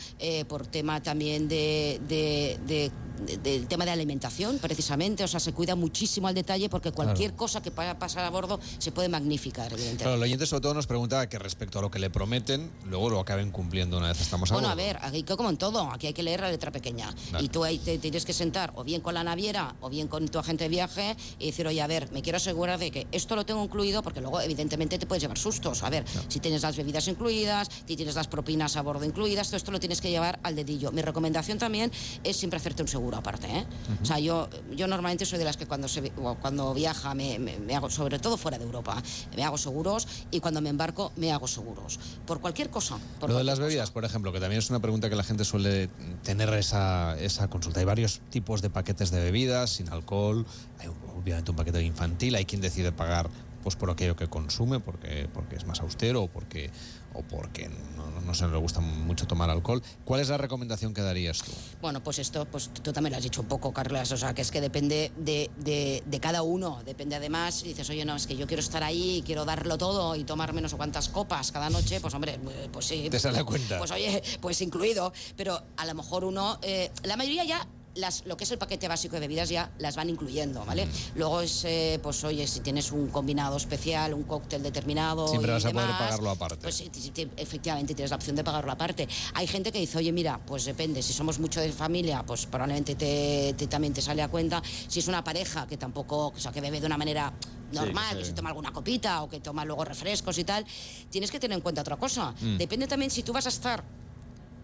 por 0.48 0.66
tema 0.68 1.02
también 1.04 1.48
de, 1.48 2.00
de- 2.08 2.60
de- 2.66 2.92
de- 3.26 3.38
del 3.38 3.68
tema 3.68 3.86
de 3.86 3.92
alimentación, 3.92 4.60
precisamente. 4.60 5.24
O 5.24 5.28
sea, 5.28 5.40
se 5.40 5.54
cuida 5.54 5.76
muchísimo 5.76 6.28
al 6.28 6.36
detalle 6.36 6.70
porque 6.70 6.92
cualquier 6.92 7.34
cosa 7.34 7.62
que 7.62 7.72
pueda 7.72 7.98
pasar 7.98 8.26
a 8.26 8.30
bordo 8.30 8.60
se 8.78 8.92
puede 8.92 9.08
magnificar, 9.10 9.68
evidentemente. 9.72 10.04
Claro, 10.04 10.18
el 10.18 10.24
oyente 10.24 10.46
sobre 10.46 10.62
todo 10.62 10.74
nos 10.74 10.86
preguntaba 10.86 11.28
que 11.30 11.40
respecto 11.40 11.80
a 11.80 11.82
lo 11.82 11.90
que 11.90 11.98
le 12.00 12.10
prometen, 12.10 12.70
luego 12.86 13.10
lo 13.10 13.20
acaben 13.20 13.52
cumpliendo 13.52 13.98
una 13.98 14.10
vez 14.10 14.20
estamos 14.22 14.52
a 14.52 14.56
Bueno, 14.56 14.68
a 14.70 14.76
ver, 14.76 14.98
aquí 15.02 15.24
como 15.24 15.50
en 15.50 15.58
todo, 15.58 15.90
aquí 15.92 16.08
hay 16.08 16.14
que 16.14 16.24
leer 16.24 16.44
la 16.46 16.52
letra 16.52 16.72
pequeña. 16.72 17.14
Y 17.40 17.50
tú 17.50 17.64
ahí 17.64 17.78
te 17.80 17.98
tienes 17.98 18.26
que 18.26 18.34
sentar 18.34 18.72
o 18.76 18.84
bien 18.84 19.02
con 19.02 19.14
la 19.14 19.24
naviera 19.24 19.76
o 19.82 19.90
bien 19.90 20.08
con 20.08 20.28
tu 20.28 20.40
agente 20.40 20.66
de 20.66 20.70
viaje 20.70 21.16
y 21.40 21.48
decir, 21.48 21.68
oye, 21.68 21.82
a 21.82 21.88
ver, 21.88 22.12
me 22.12 22.22
quiero 22.22 22.38
asegurar 22.38 22.80
de 22.80 22.92
que 22.92 23.08
esto 23.12 23.36
lo 23.36 23.46
tengo 23.46 23.64
incluido 23.64 24.02
porque 24.04 24.22
luego 24.22 24.40
evidentemente 24.42 24.98
te 25.00 25.06
puedes 25.06 25.22
llevar 25.22 25.38
sustos. 25.38 25.84
A 25.84 25.90
ver, 25.90 26.06
si 26.28 26.40
tienes 26.40 26.62
las 26.62 26.76
bebidas 26.78 27.08
incluidas, 27.08 27.70
si 27.88 27.96
tienes 27.96 28.16
las 28.16 28.28
propinas 28.28 28.76
a 28.78 28.82
bordo 28.82 29.06
incluidas, 29.06 29.48
todo 29.48 29.58
esto 29.58 29.72
lo 29.72 29.80
tienes 29.80 30.02
que 30.02 30.10
llevar 30.10 30.40
al 30.44 30.56
dedillo. 30.56 30.92
Mi 30.92 31.02
recomendación 31.02 31.58
también 31.58 31.92
es 32.24 32.38
siempre 32.38 32.58
hacerte 32.58 32.82
un 32.82 32.88
seguro 32.88 33.18
aparte. 33.18 33.48
¿eh? 33.48 33.66
O 34.02 34.06
sea, 34.06 34.20
yo, 34.20 34.50
yo 34.76 34.88
normalmente 34.88 35.26
soy 35.26 35.40
de 35.40 35.46
las 35.46 35.58
que 35.58 35.66
cuando, 35.66 35.88
se, 35.88 36.12
cuando 36.42 36.74
viaja 36.74 37.14
me, 37.16 37.40
me- 37.40 37.58
me 37.60 37.76
hago, 37.76 37.90
sobre 37.90 38.20
todo 38.20 38.38
fuera 38.38 38.58
de 38.58 38.64
Europa, 38.66 39.02
me 39.36 39.44
hago 39.44 39.58
seguros 39.58 40.08
y 40.32 40.40
cuando 40.40 40.62
me 40.62 40.70
embarco 40.70 41.12
me 41.16 41.32
hago 41.32 41.48
seguros. 41.48 42.00
Por 42.26 42.40
cualquier 42.42 42.70
cosa. 42.70 42.98
Por 43.20 43.30
Lo 43.30 43.38
de 43.38 43.44
las 43.44 43.56
cosa. 43.56 43.68
bebidas, 43.68 43.92
por 43.92 44.06
ejemplo, 44.06 44.32
que 44.32 44.40
también 44.40 44.60
es 44.60 44.70
una 44.70 44.80
pregunta 44.80 45.10
que 45.10 45.16
la 45.16 45.24
gente 45.24 45.46
suele 45.46 45.90
tener 46.26 46.52
esa, 46.56 47.18
esa 47.20 47.48
consulta. 47.48 47.80
Hay 47.80 47.86
varios 47.86 48.20
tipos 48.32 48.62
de 48.62 48.70
paquetes 48.70 49.12
de 49.12 49.24
bebidas 49.24 49.70
sin 49.70 49.90
alcohol, 49.90 50.46
hay 50.80 50.90
obviamente 51.16 51.52
un 51.52 51.56
paquete 51.56 51.82
infantil, 51.84 52.36
hay 52.36 52.44
quien 52.44 52.62
decide 52.62 52.92
pagar 52.92 53.30
pues 53.66 53.76
por 53.76 53.90
aquello 53.90 54.16
que 54.16 54.28
consume, 54.28 54.80
porque, 54.80 55.28
porque 55.34 55.56
es 55.56 55.66
más 55.66 55.80
austero 55.80 56.22
o 56.22 56.28
porque, 56.28 56.70
o 57.16 57.24
porque 57.24 57.68
no, 57.98 58.22
no 58.22 58.34
se 58.36 58.48
le 58.48 58.56
gusta 58.58 58.80
mucho 58.80 59.26
tomar 59.26 59.50
alcohol. 59.50 59.82
¿Cuál 60.06 60.22
es 60.22 60.30
la 60.30 60.38
recomendación 60.38 60.94
que 60.94 61.02
darías 61.02 61.40
tú? 61.40 61.52
Bueno, 61.82 62.04
pues 62.04 62.20
esto, 62.20 62.46
pues 62.46 62.70
tú 62.70 62.94
también 62.94 63.14
lo 63.14 63.18
has 63.18 63.24
dicho 63.24 63.42
un 63.42 63.48
poco, 63.48 63.74
Carlas, 63.74 64.12
o 64.12 64.18
sea, 64.18 64.36
que 64.36 64.44
es 64.44 64.52
que 64.52 64.62
depende 64.62 65.12
de, 65.18 65.50
de- 65.58 66.04
de 66.06 66.20
cada 66.20 66.44
uno, 66.44 66.84
depende 66.86 67.16
además, 67.16 67.64
y 67.64 67.70
dices, 67.70 67.90
oye, 67.90 68.06
no, 68.06 68.16
es 68.16 68.28
que 68.28 68.38
yo 68.38 68.46
quiero 68.46 68.62
estar 68.62 68.84
ahí, 68.84 69.24
quiero 69.26 69.46
darlo 69.46 69.80
todo 69.80 70.16
y 70.16 70.26
tomarme 70.26 70.62
no 70.62 70.70
sé 70.70 70.78
cuántas 70.78 71.10
copas 71.10 71.52
cada 71.52 71.72
noche, 71.72 72.00
pues 72.00 72.14
hombre, 72.14 72.34
eh, 72.36 72.70
pues 72.72 72.86
sí. 72.86 73.08
Te 73.10 73.18
sale 73.20 73.40
a 73.40 73.44
cuenta. 73.44 73.80
Pues 73.80 73.90
oye, 73.90 74.22
pues 74.42 74.62
incluido, 74.62 75.12
pero 75.36 75.60
a 75.78 75.86
lo 75.88 75.96
mejor 75.96 76.24
uno, 76.24 76.60
eh, 76.62 76.92
la 77.02 77.18
mayoría 77.18 77.46
ya... 77.46 77.68
Las, 77.96 78.26
lo 78.26 78.36
que 78.36 78.44
es 78.44 78.52
el 78.52 78.58
paquete 78.58 78.88
básico 78.88 79.16
de 79.16 79.22
bebidas 79.22 79.48
ya 79.50 79.72
las 79.80 79.96
van 79.96 80.10
incluyendo, 80.10 80.66
¿vale? 80.66 80.88
Luego 81.16 81.42
es, 81.42 81.64
eh, 81.64 82.00
pues 82.04 82.24
oye, 82.26 82.46
si 82.46 82.60
tienes 82.60 82.92
un 82.92 83.08
combinado 83.08 83.56
especial, 83.56 84.14
un 84.14 84.24
cóctel 84.24 84.62
determinado. 84.62 85.28
Siempre 85.30 85.52
y 85.52 85.54
vas 85.54 85.66
a 85.66 85.72
poder 85.72 85.90
pagarlo 85.92 86.30
aparte. 86.30 86.58
Pues 86.62 86.84
efectivamente 87.38 87.96
tienes 87.96 88.10
la 88.12 88.18
opción 88.18 88.36
de 88.36 88.44
pagarlo 88.44 88.72
aparte. 88.72 89.08
Hay 89.34 89.48
gente 89.48 89.72
que 89.72 89.80
dice, 89.80 89.98
oye, 89.98 90.12
mira, 90.12 90.40
pues 90.46 90.66
depende, 90.66 91.02
si 91.02 91.14
somos 91.14 91.40
mucho 91.40 91.62
de 91.62 91.72
familia, 91.72 92.24
pues 92.26 92.46
probablemente 92.46 92.96
te, 92.96 93.54
te- 93.58 93.68
también 93.68 93.94
te 93.94 94.02
sale 94.02 94.22
a 94.22 94.28
cuenta. 94.28 94.62
Si 94.88 95.00
es 95.00 95.08
una 95.08 95.24
pareja 95.24 95.66
que 95.68 95.78
tampoco, 95.78 96.28
o 96.36 96.40
sea, 96.40 96.52
que 96.52 96.60
bebe 96.62 96.80
de 96.82 96.88
una 96.88 96.98
manera 96.98 97.32
normal, 97.72 98.18
que 98.20 98.26
se 98.26 98.34
toma 98.34 98.50
alguna 98.50 98.72
copita 98.72 99.24
o 99.24 99.30
que 99.30 99.40
toma 99.40 99.64
luego 99.66 99.86
refrescos 99.86 100.38
y 100.38 100.44
tal, 100.44 100.66
tienes 101.10 101.32
que 101.32 101.40
tener 101.40 101.56
en 101.56 101.62
cuenta 101.62 101.82
otra 101.82 101.96
cosa. 101.98 102.34
Mm. 102.42 102.58
Depende 102.58 102.88
también 102.88 103.10
si 103.10 103.24
tú 103.24 103.32
vas 103.34 103.46
a 103.46 103.50
estar 103.50 103.84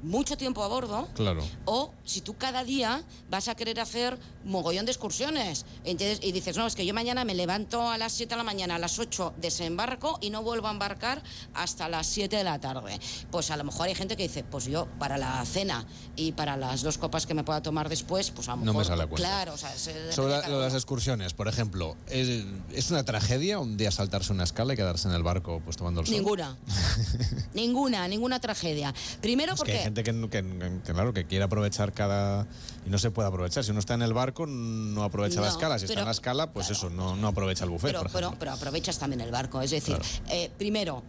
mucho 0.03 0.37
tiempo 0.37 0.63
a 0.63 0.67
bordo 0.67 1.07
Claro. 1.15 1.43
o 1.65 1.91
si 2.05 2.21
tú 2.21 2.35
cada 2.37 2.63
día 2.63 3.03
vas 3.29 3.47
a 3.47 3.55
querer 3.55 3.79
hacer 3.79 4.17
mogollón 4.43 4.85
de 4.85 4.91
excursiones. 4.91 5.65
Entonces, 5.83 6.19
y 6.23 6.31
dices, 6.31 6.57
no, 6.57 6.65
es 6.67 6.75
que 6.75 6.85
yo 6.85 6.93
mañana 6.93 7.23
me 7.25 7.35
levanto 7.35 7.89
a 7.89 7.97
las 7.97 8.11
7 8.13 8.31
de 8.33 8.37
la 8.37 8.43
mañana, 8.43 8.75
a 8.75 8.79
las 8.79 8.97
8 8.99 9.33
desembarco 9.37 10.17
y 10.21 10.29
no 10.31 10.41
vuelvo 10.43 10.67
a 10.67 10.71
embarcar 10.71 11.21
hasta 11.53 11.87
las 11.89 12.07
7 12.07 12.35
de 12.35 12.43
la 12.43 12.59
tarde. 12.59 12.99
Pues 13.29 13.51
a 13.51 13.57
lo 13.57 13.63
mejor 13.63 13.87
hay 13.87 13.95
gente 13.95 14.15
que 14.17 14.23
dice, 14.23 14.43
pues 14.43 14.65
yo 14.65 14.87
para 14.99 15.17
la 15.17 15.43
cena 15.45 15.85
y 16.15 16.31
para 16.31 16.57
las 16.57 16.81
dos 16.81 16.97
copas 16.97 17.25
que 17.25 17.33
me 17.33 17.43
pueda 17.43 17.61
tomar 17.61 17.87
después, 17.89 18.31
pues 18.31 18.47
a 18.49 18.51
lo 18.51 18.57
No 18.57 18.65
me 18.65 18.79
mejor... 18.79 18.85
sale 18.85 19.03
a 19.03 19.07
cuenta. 19.07 19.27
Claro, 19.27 19.53
o 19.53 19.57
sea, 19.57 19.69
se- 19.77 19.93
depende 19.93 20.13
Sobre 20.15 20.31
la- 20.33 20.47
lo 20.47 20.57
de 20.59 20.65
las 20.65 20.73
excursiones, 20.73 21.33
por 21.33 21.47
ejemplo, 21.47 21.95
¿es, 22.07 22.45
es 22.73 22.89
una 22.91 23.03
tragedia 23.03 23.59
un 23.59 23.77
día 23.77 23.91
saltarse 23.91 24.33
una 24.33 24.43
escala 24.45 24.73
y 24.73 24.75
quedarse 24.77 25.07
en 25.07 25.13
el 25.13 25.23
barco 25.23 25.61
pues 25.63 25.77
tomando 25.77 26.01
el 26.01 26.07
sol? 26.07 26.15
Ninguna. 26.15 26.57
ninguna, 27.53 28.07
ninguna 28.07 28.39
tragedia. 28.39 28.93
Primero 29.21 29.53
Es 29.53 29.57
porque... 29.59 29.90
gente 29.95 30.03
que, 30.03 30.29
que- 30.29 30.81
que, 30.83 30.93
claro, 30.93 31.13
que 31.13 31.25
quiere 31.25 31.43
aprovechar 31.45 31.93
cada... 31.93 32.47
Y 32.85 32.89
no 32.89 32.97
se 32.97 33.11
puede 33.11 33.27
aprovechar. 33.27 33.63
Si 33.63 33.71
uno 33.71 33.79
está 33.79 33.93
en 33.93 34.01
el 34.01 34.13
barco, 34.13 34.45
no 34.47 35.03
aprovecha 35.03 35.41
la 35.41 35.49
escala. 35.49 35.77
Si 35.79 35.85
está 35.85 35.99
en 35.99 36.05
la 36.05 36.11
escala, 36.11 36.51
pues 36.51 36.69
eso, 36.69 36.89
no, 36.89 37.15
no 37.15 37.27
aprovecha 37.27 37.63
el 37.65 37.69
buffet, 37.69 37.89
pero, 37.91 38.01
por 38.03 38.11
pero, 38.11 38.35
pero 38.39 38.51
aprovechas 38.53 38.97
también 38.97 39.21
el 39.21 39.31
barco. 39.31 39.61
Es 39.61 39.71
decir, 39.71 39.97
eh, 40.29 40.49
primero, 40.57 41.03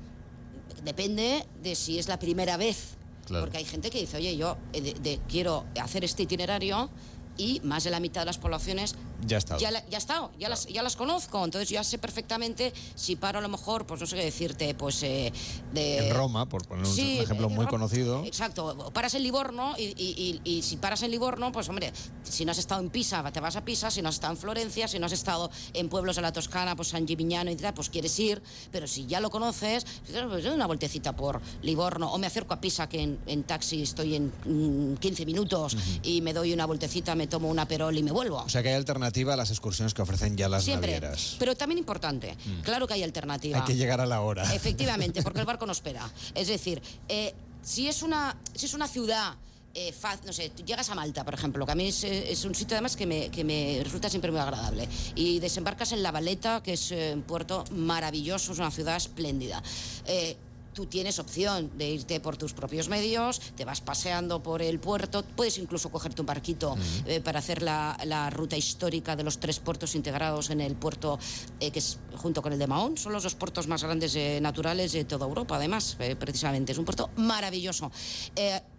depende 0.85 1.47
de 1.63 1.75
si 1.75 1.99
es 1.99 2.09
la 2.09 2.19
primera 2.19 2.57
vez. 2.57 2.97
Claro. 3.27 3.45
Porque 3.45 3.59
hay 3.59 3.65
gente 3.65 3.91
que 3.91 4.01
dice, 4.01 4.17
oye, 4.17 4.37
yo 4.37 4.57
eh, 4.73 4.81
de- 4.81 4.95
de- 4.95 5.21
quiero 5.29 5.65
hacer 5.81 6.05
este 6.05 6.25
itinerario 6.25 6.91
y 7.39 7.61
más 7.65 7.85
de 7.85 7.91
la 7.91 8.01
mitad 8.01 8.23
de 8.23 8.27
las 8.27 8.39
poblaciones 8.39 8.95
Ya 9.27 9.39
está. 9.39 9.57
ya, 9.59 9.71
la- 9.71 9.85
ya 9.89 9.99
estado, 9.99 10.31
ya, 10.39 10.49
las, 10.49 10.67
ya 10.67 10.83
las 10.83 10.97
conozco, 10.97 11.45
entonces 11.45 11.69
ya 11.69 11.85
sé 11.85 11.99
perfectamente 11.99 12.73
si 12.95 13.17
paro 13.17 13.39
a 13.39 13.43
lo 13.43 13.49
mejor, 13.49 13.87
pues 13.87 14.01
no 14.01 14.07
sé 14.07 14.17
qué 14.17 14.25
decirte, 14.25 14.75
pues 14.75 15.03
eh, 15.03 15.33
de... 15.73 16.09
En 16.09 16.15
Roma, 16.15 16.47
por 16.49 16.67
poner 16.67 16.87
un, 16.87 16.93
Sí, 16.93 17.17
un 17.19 17.25
ejemplo 17.25 17.49
muy 17.49 17.59
Roma. 17.67 17.71
conocido. 17.71 18.25
Exacto, 18.25 18.91
paras 18.93 19.15
en 19.15 19.23
Livorno 19.23 19.75
y, 19.79 19.85
y- 19.85 20.41
y- 20.45 20.59
y 20.59 20.63
si 20.63 20.77
paras 20.77 21.03
en 21.03 21.11
Livorno, 21.11 21.53
pues 21.53 21.69
hombre, 21.69 21.93
si 22.25 22.45
no 22.45 22.53
has 22.53 22.59
estado 22.59 22.81
en 22.81 22.91
Pisa, 22.91 23.23
te 23.33 23.41
vas 23.41 23.57
a 23.57 23.65
Pisa, 23.65 23.91
si 23.91 24.03
no 24.03 24.09
has 24.09 24.17
estado 24.17 24.33
en 24.33 24.39
Florencia, 24.39 24.89
si 24.89 24.99
no 24.99 25.07
has 25.07 25.13
estado 25.13 25.51
en 25.73 25.89
pueblos 25.89 26.17
de 26.17 26.23
la 26.23 26.33
Toscana, 26.33 26.75
pues 26.77 26.89
San 26.89 27.07
Gimignano 27.07 27.51
y 27.51 27.57
tal, 27.57 27.75
pues 27.75 27.91
quieres 27.91 28.19
ir, 28.19 28.43
pero 28.71 28.87
si 28.87 29.07
ya 29.07 29.21
lo 29.21 29.31
conoces, 29.31 29.87
pues 30.29 30.45
doy 30.45 30.53
una 30.55 30.67
vueltecita 30.67 31.15
por 31.15 31.41
Livorno 31.63 32.13
o 32.13 32.19
me 32.19 32.27
acerco 32.27 32.55
a 32.55 32.61
Pisa, 32.61 32.89
que 32.89 33.01
en, 33.03 33.19
en 33.27 33.45
taxi 33.45 33.83
estoy 33.83 34.17
en 34.17 34.33
mm, 34.45 34.97
15 34.97 35.27
minutos 35.27 35.77
y 36.03 36.21
me 36.23 36.33
doy 36.33 36.53
una 36.53 36.67
vueltecita, 36.67 37.15
me 37.15 37.27
tomo 37.27 37.49
una 37.49 37.67
perol 37.69 37.97
y 37.97 38.03
me 38.03 38.11
vuelvo. 38.13 38.39
O 38.39 38.49
sea 38.49 38.63
que 38.63 38.71
hay 38.71 38.75
alternativa 39.13 39.35
a 39.35 39.37
las 39.37 39.51
excursiones 39.51 39.93
que 39.95 40.01
ofrecen 40.03 40.37
ya 40.37 40.49
las 40.49 40.65
Siempre. 40.65 40.93
navieras. 40.93 41.37
Pero 41.39 41.55
también 41.55 41.79
importante, 41.79 42.35
claro 42.63 42.87
que 42.87 42.95
hay 42.95 43.03
alternativa. 43.03 43.59
Hay 43.59 43.65
que 43.65 43.77
llegar 43.77 44.01
a 44.01 44.07
la 44.07 44.21
hora. 44.23 44.43
Efectivamente, 44.55 45.23
porque 45.23 45.41
el 45.41 45.47
barco 45.53 45.67
no 45.67 45.73
espera. 45.73 46.11
Es 46.35 46.49
decir, 46.49 46.81
eh, 47.09 47.35
si, 47.63 47.89
es 47.89 48.03
una, 48.03 48.37
si 48.55 48.67
es 48.67 48.75
una 48.75 48.89
ciudad... 48.89 49.35
eh, 49.75 49.93
faz- 49.93 50.25
no 50.27 50.33
sé, 50.33 50.51
tú 50.51 50.63
llegas 50.65 50.89
a 50.91 50.95
Malta, 50.95 51.25
por 51.25 51.33
ejemplo, 51.35 51.65
que 51.67 51.73
a 51.73 51.75
mí 51.75 51.89
es, 51.89 52.05
eh, 52.05 52.31
es 52.33 52.45
un 52.45 52.55
sitio 52.55 52.75
además 52.77 52.95
que 52.97 53.07
me, 53.07 53.31
que 53.31 53.43
me 53.45 53.81
resulta 53.85 54.09
siempre 54.11 54.31
muy 54.31 54.41
agradable. 54.41 54.87
Y 55.15 55.39
desembarcas 55.41 55.93
en 55.93 56.03
La 56.03 56.11
Valeta, 56.11 56.63
que 56.63 56.75
es 56.75 56.91
eh, 56.93 57.13
un 57.15 57.23
puerto 57.23 57.65
maravilloso, 57.73 58.53
es 58.53 58.59
una 58.59 58.71
ciudad 58.71 58.97
espléndida. 58.97 59.63
Eh, 60.07 60.37
Tú 60.73 60.87
tienes 60.87 61.19
opción 61.19 61.71
de 61.77 61.91
irte 61.91 62.19
por 62.21 62.37
tus 62.37 62.55
propios 62.55 62.89
medios, 62.89 63.41
te 63.57 63.65
vas 63.65 63.81
paseando 63.81 64.43
por 64.43 64.63
el 64.63 64.81
puerto, 64.81 65.23
puedes 65.23 65.59
incluso 65.59 65.91
cogerte 65.91 66.23
un 66.23 66.27
barquito 66.27 66.77
eh, 67.07 67.21
para 67.21 67.41
hacer 67.41 67.63
la, 67.63 67.99
la 68.05 68.31
ruta 68.31 68.57
histórica 68.57 69.15
de 69.15 69.23
los 69.23 69.39
tres 69.39 69.61
puertos 69.61 69.95
integrados 69.95 70.49
en 70.49 70.61
el 70.63 70.75
puerto 70.75 71.19
eh, 71.61 71.71
que 71.71 71.79
es 71.79 71.99
junto 72.17 72.41
con 72.41 72.53
el 72.53 72.59
de 72.59 72.67
Mahón. 72.67 72.97
Son 72.97 73.13
los 73.13 73.23
dos 73.23 73.35
puertos 73.35 73.67
más 73.67 73.83
grandes 73.85 74.15
eh, 74.17 74.39
naturales 74.41 74.93
de 74.93 75.05
toda 75.05 75.27
Europa, 75.27 75.57
además, 75.57 75.97
precisamente. 76.19 76.73
Es 76.73 76.79
un 76.79 76.85
puerto 76.85 77.11
maravilloso. 77.17 77.91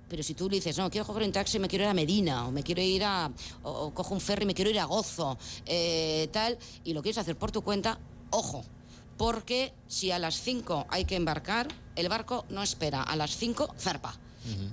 Pero 0.09 0.21
si 0.21 0.35
tú 0.35 0.49
le 0.49 0.57
dices, 0.57 0.77
no, 0.77 0.89
quiero 0.91 1.07
coger 1.07 1.23
un 1.23 1.31
taxi, 1.31 1.57
me 1.57 1.67
quiero 1.67 1.85
ir 1.85 1.89
a 1.89 1.93
Medina, 1.93 2.47
o 2.47 2.51
me 2.51 2.61
quiero 2.61 2.81
ir 2.81 3.03
a. 3.03 3.31
o, 3.63 3.71
o 3.71 3.93
cojo 3.93 4.13
un 4.13 4.21
ferry, 4.21 4.45
me 4.45 4.53
quiero 4.53 4.69
ir 4.69 4.79
a 4.79 4.85
Gozo, 4.85 5.37
eh, 5.65 6.29
tal, 6.31 6.57
y 6.83 6.93
lo 6.93 7.01
quieres 7.01 7.17
hacer 7.17 7.35
por 7.35 7.51
tu 7.51 7.63
cuenta, 7.63 7.97
ojo. 8.29 8.63
Porque 9.23 9.71
si 9.87 10.11
a 10.11 10.19
las 10.19 10.41
5 10.41 10.87
hay 10.89 11.05
que 11.05 11.15
embarcar, 11.15 11.69
el 11.95 12.09
barco 12.09 12.43
no 12.49 12.61
espera, 12.61 13.01
a 13.01 13.15
las 13.15 13.37
5 13.37 13.73
zarpa. 13.79 14.19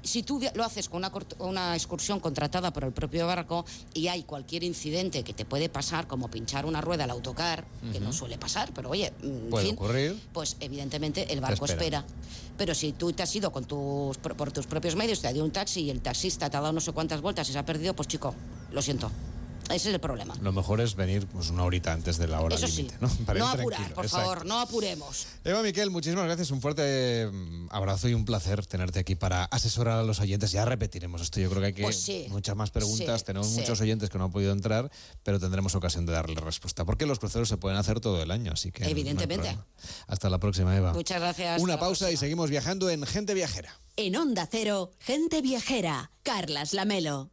Si 0.03 0.25
tú 0.25 0.41
lo 0.55 0.65
haces 0.65 0.89
con 0.89 1.05
una, 1.39 1.77
excursión 1.77 2.19
contratada 2.19 2.73
por 2.73 2.83
el 2.83 2.93
propio 2.93 3.29
barco 3.29 3.65
y 3.95 4.09
hay 4.09 4.25
cualquier 4.25 4.65
incidente 4.65 5.23
que 5.23 5.35
te 5.35 5.45
puede 5.45 5.69
pasar, 5.69 6.09
como 6.09 6.29
pinchar 6.29 6.67
una 6.67 6.81
rueda 6.81 7.05
al 7.05 7.11
autocar, 7.11 7.65
que 7.93 8.01
no 8.01 8.13
suele 8.13 8.39
pasar, 8.39 8.73
pero 8.75 8.91
oye, 8.91 9.13
mm, 9.23 9.51
Puede 9.51 9.67
fin, 9.67 9.75
ocurrir. 9.77 10.21
pues 10.33 10.57
evidentemente 10.59 11.33
el 11.33 11.41
barco 11.41 11.67
espera. 11.67 11.99
espera. 11.99 12.05
Pero 12.59 12.75
si 12.75 12.91
tú 12.91 13.13
te 13.13 13.23
has 13.23 13.37
ido 13.37 13.53
con 13.53 13.67
tus, 13.67 14.19
por, 14.19 14.51
tus 14.51 14.67
propios 14.67 14.97
medios, 14.97 15.21
te 15.21 15.29
ha 15.29 15.33
dio 15.33 15.45
un 15.45 15.53
taxi 15.53 15.83
y 15.83 15.91
el 15.91 16.01
taxista 16.01 16.51
te 16.51 16.57
ha 16.57 16.61
dado 16.61 16.73
no 16.73 16.81
sé 16.81 16.91
cuántas 16.91 17.21
vueltas 17.21 17.49
y 17.49 17.53
se 17.53 17.59
ha 17.61 17.65
perdido, 17.65 17.95
pues 17.95 18.09
chico, 18.09 18.35
lo 18.73 18.83
siento. 18.83 19.13
Ese 19.71 19.89
es 19.89 19.95
el 19.95 20.01
problema. 20.01 20.35
Lo 20.41 20.53
mejor 20.53 20.81
es 20.81 20.95
venir 20.95 21.27
pues, 21.27 21.51
una 21.51 21.65
horita 21.65 21.93
antes 21.93 22.19
de 22.19 22.27
la 22.29 22.41
hora 22.41 22.57
Eso 22.57 22.67
sí, 22.67 22.79
límite, 22.79 22.97
¿no? 23.01 23.09
Para 23.27 23.39
ir 23.39 23.45
no 23.45 23.49
apurar, 23.51 23.69
tranquilo. 23.79 23.95
por 23.95 24.05
Exacto. 24.05 24.27
favor, 24.27 24.47
no 24.47 24.61
apuremos. 24.61 25.27
Eva 25.45 25.63
Miquel, 25.63 25.91
muchísimas 25.91 26.25
gracias. 26.25 26.51
Un 26.51 26.61
fuerte 26.61 27.29
mm, 27.33 27.69
abrazo 27.71 28.09
y 28.09 28.15
un 28.15 28.25
placer 28.25 28.67
tenerte 28.67 28.99
aquí 28.99 29.15
para 29.15 29.45
asesorar 29.45 29.99
a 29.99 30.03
los 30.03 30.21
oyentes. 30.21 30.53
Ya 30.53 30.65
repetiremos 30.65 31.23
esto. 31.23 31.41
Yo 31.41 31.49
creo 31.51 31.61
que 31.61 31.67
hay 31.69 31.73
que 31.73 31.83
Pues 31.83 31.97
sí. 32.01 32.27
muchas 32.31 32.57
más 32.57 32.71
preguntas. 32.71 33.21
Sí, 33.21 33.27
Tenemos 33.27 33.49
sí. 33.49 33.61
muchos 33.61 33.81
oyentes 33.81 34.11
que 34.11 34.19
no 34.19 34.25
han 34.25 34.33
podido 34.33 34.53
entrar, 34.53 34.91
pero 35.23 35.39
tendremos 35.41 35.75
ocasión 35.75 36.07
de 36.07 36.13
darle 36.13 36.41
respuesta. 36.41 36.85
Porque 36.85 37.07
los 37.07 37.19
cruceros 37.19 37.49
se 37.49 37.57
pueden 37.57 37.79
hacer 37.79 38.01
todo 38.01 38.23
el 38.23 38.31
año, 38.31 38.53
así 38.53 38.73
que. 38.73 38.89
Evidentemente. 38.89 39.57
Hasta 40.07 40.29
la 40.31 40.39
próxima, 40.39 40.77
Eva. 40.77 40.93
Muchas 40.93 41.21
gracias. 41.21 41.63
Una 41.63 41.79
pausa 41.79 42.11
y 42.11 42.17
seguimos 42.17 42.51
viajando 42.51 42.91
en 42.91 43.05
Gente 43.07 43.35
Viajera. 43.35 43.79
En 43.97 44.17
Onda 44.17 44.49
Cero, 44.51 44.93
gente 44.99 45.43
viajera. 45.43 46.11
Carlas 46.23 46.73
Lamelo. 46.73 47.31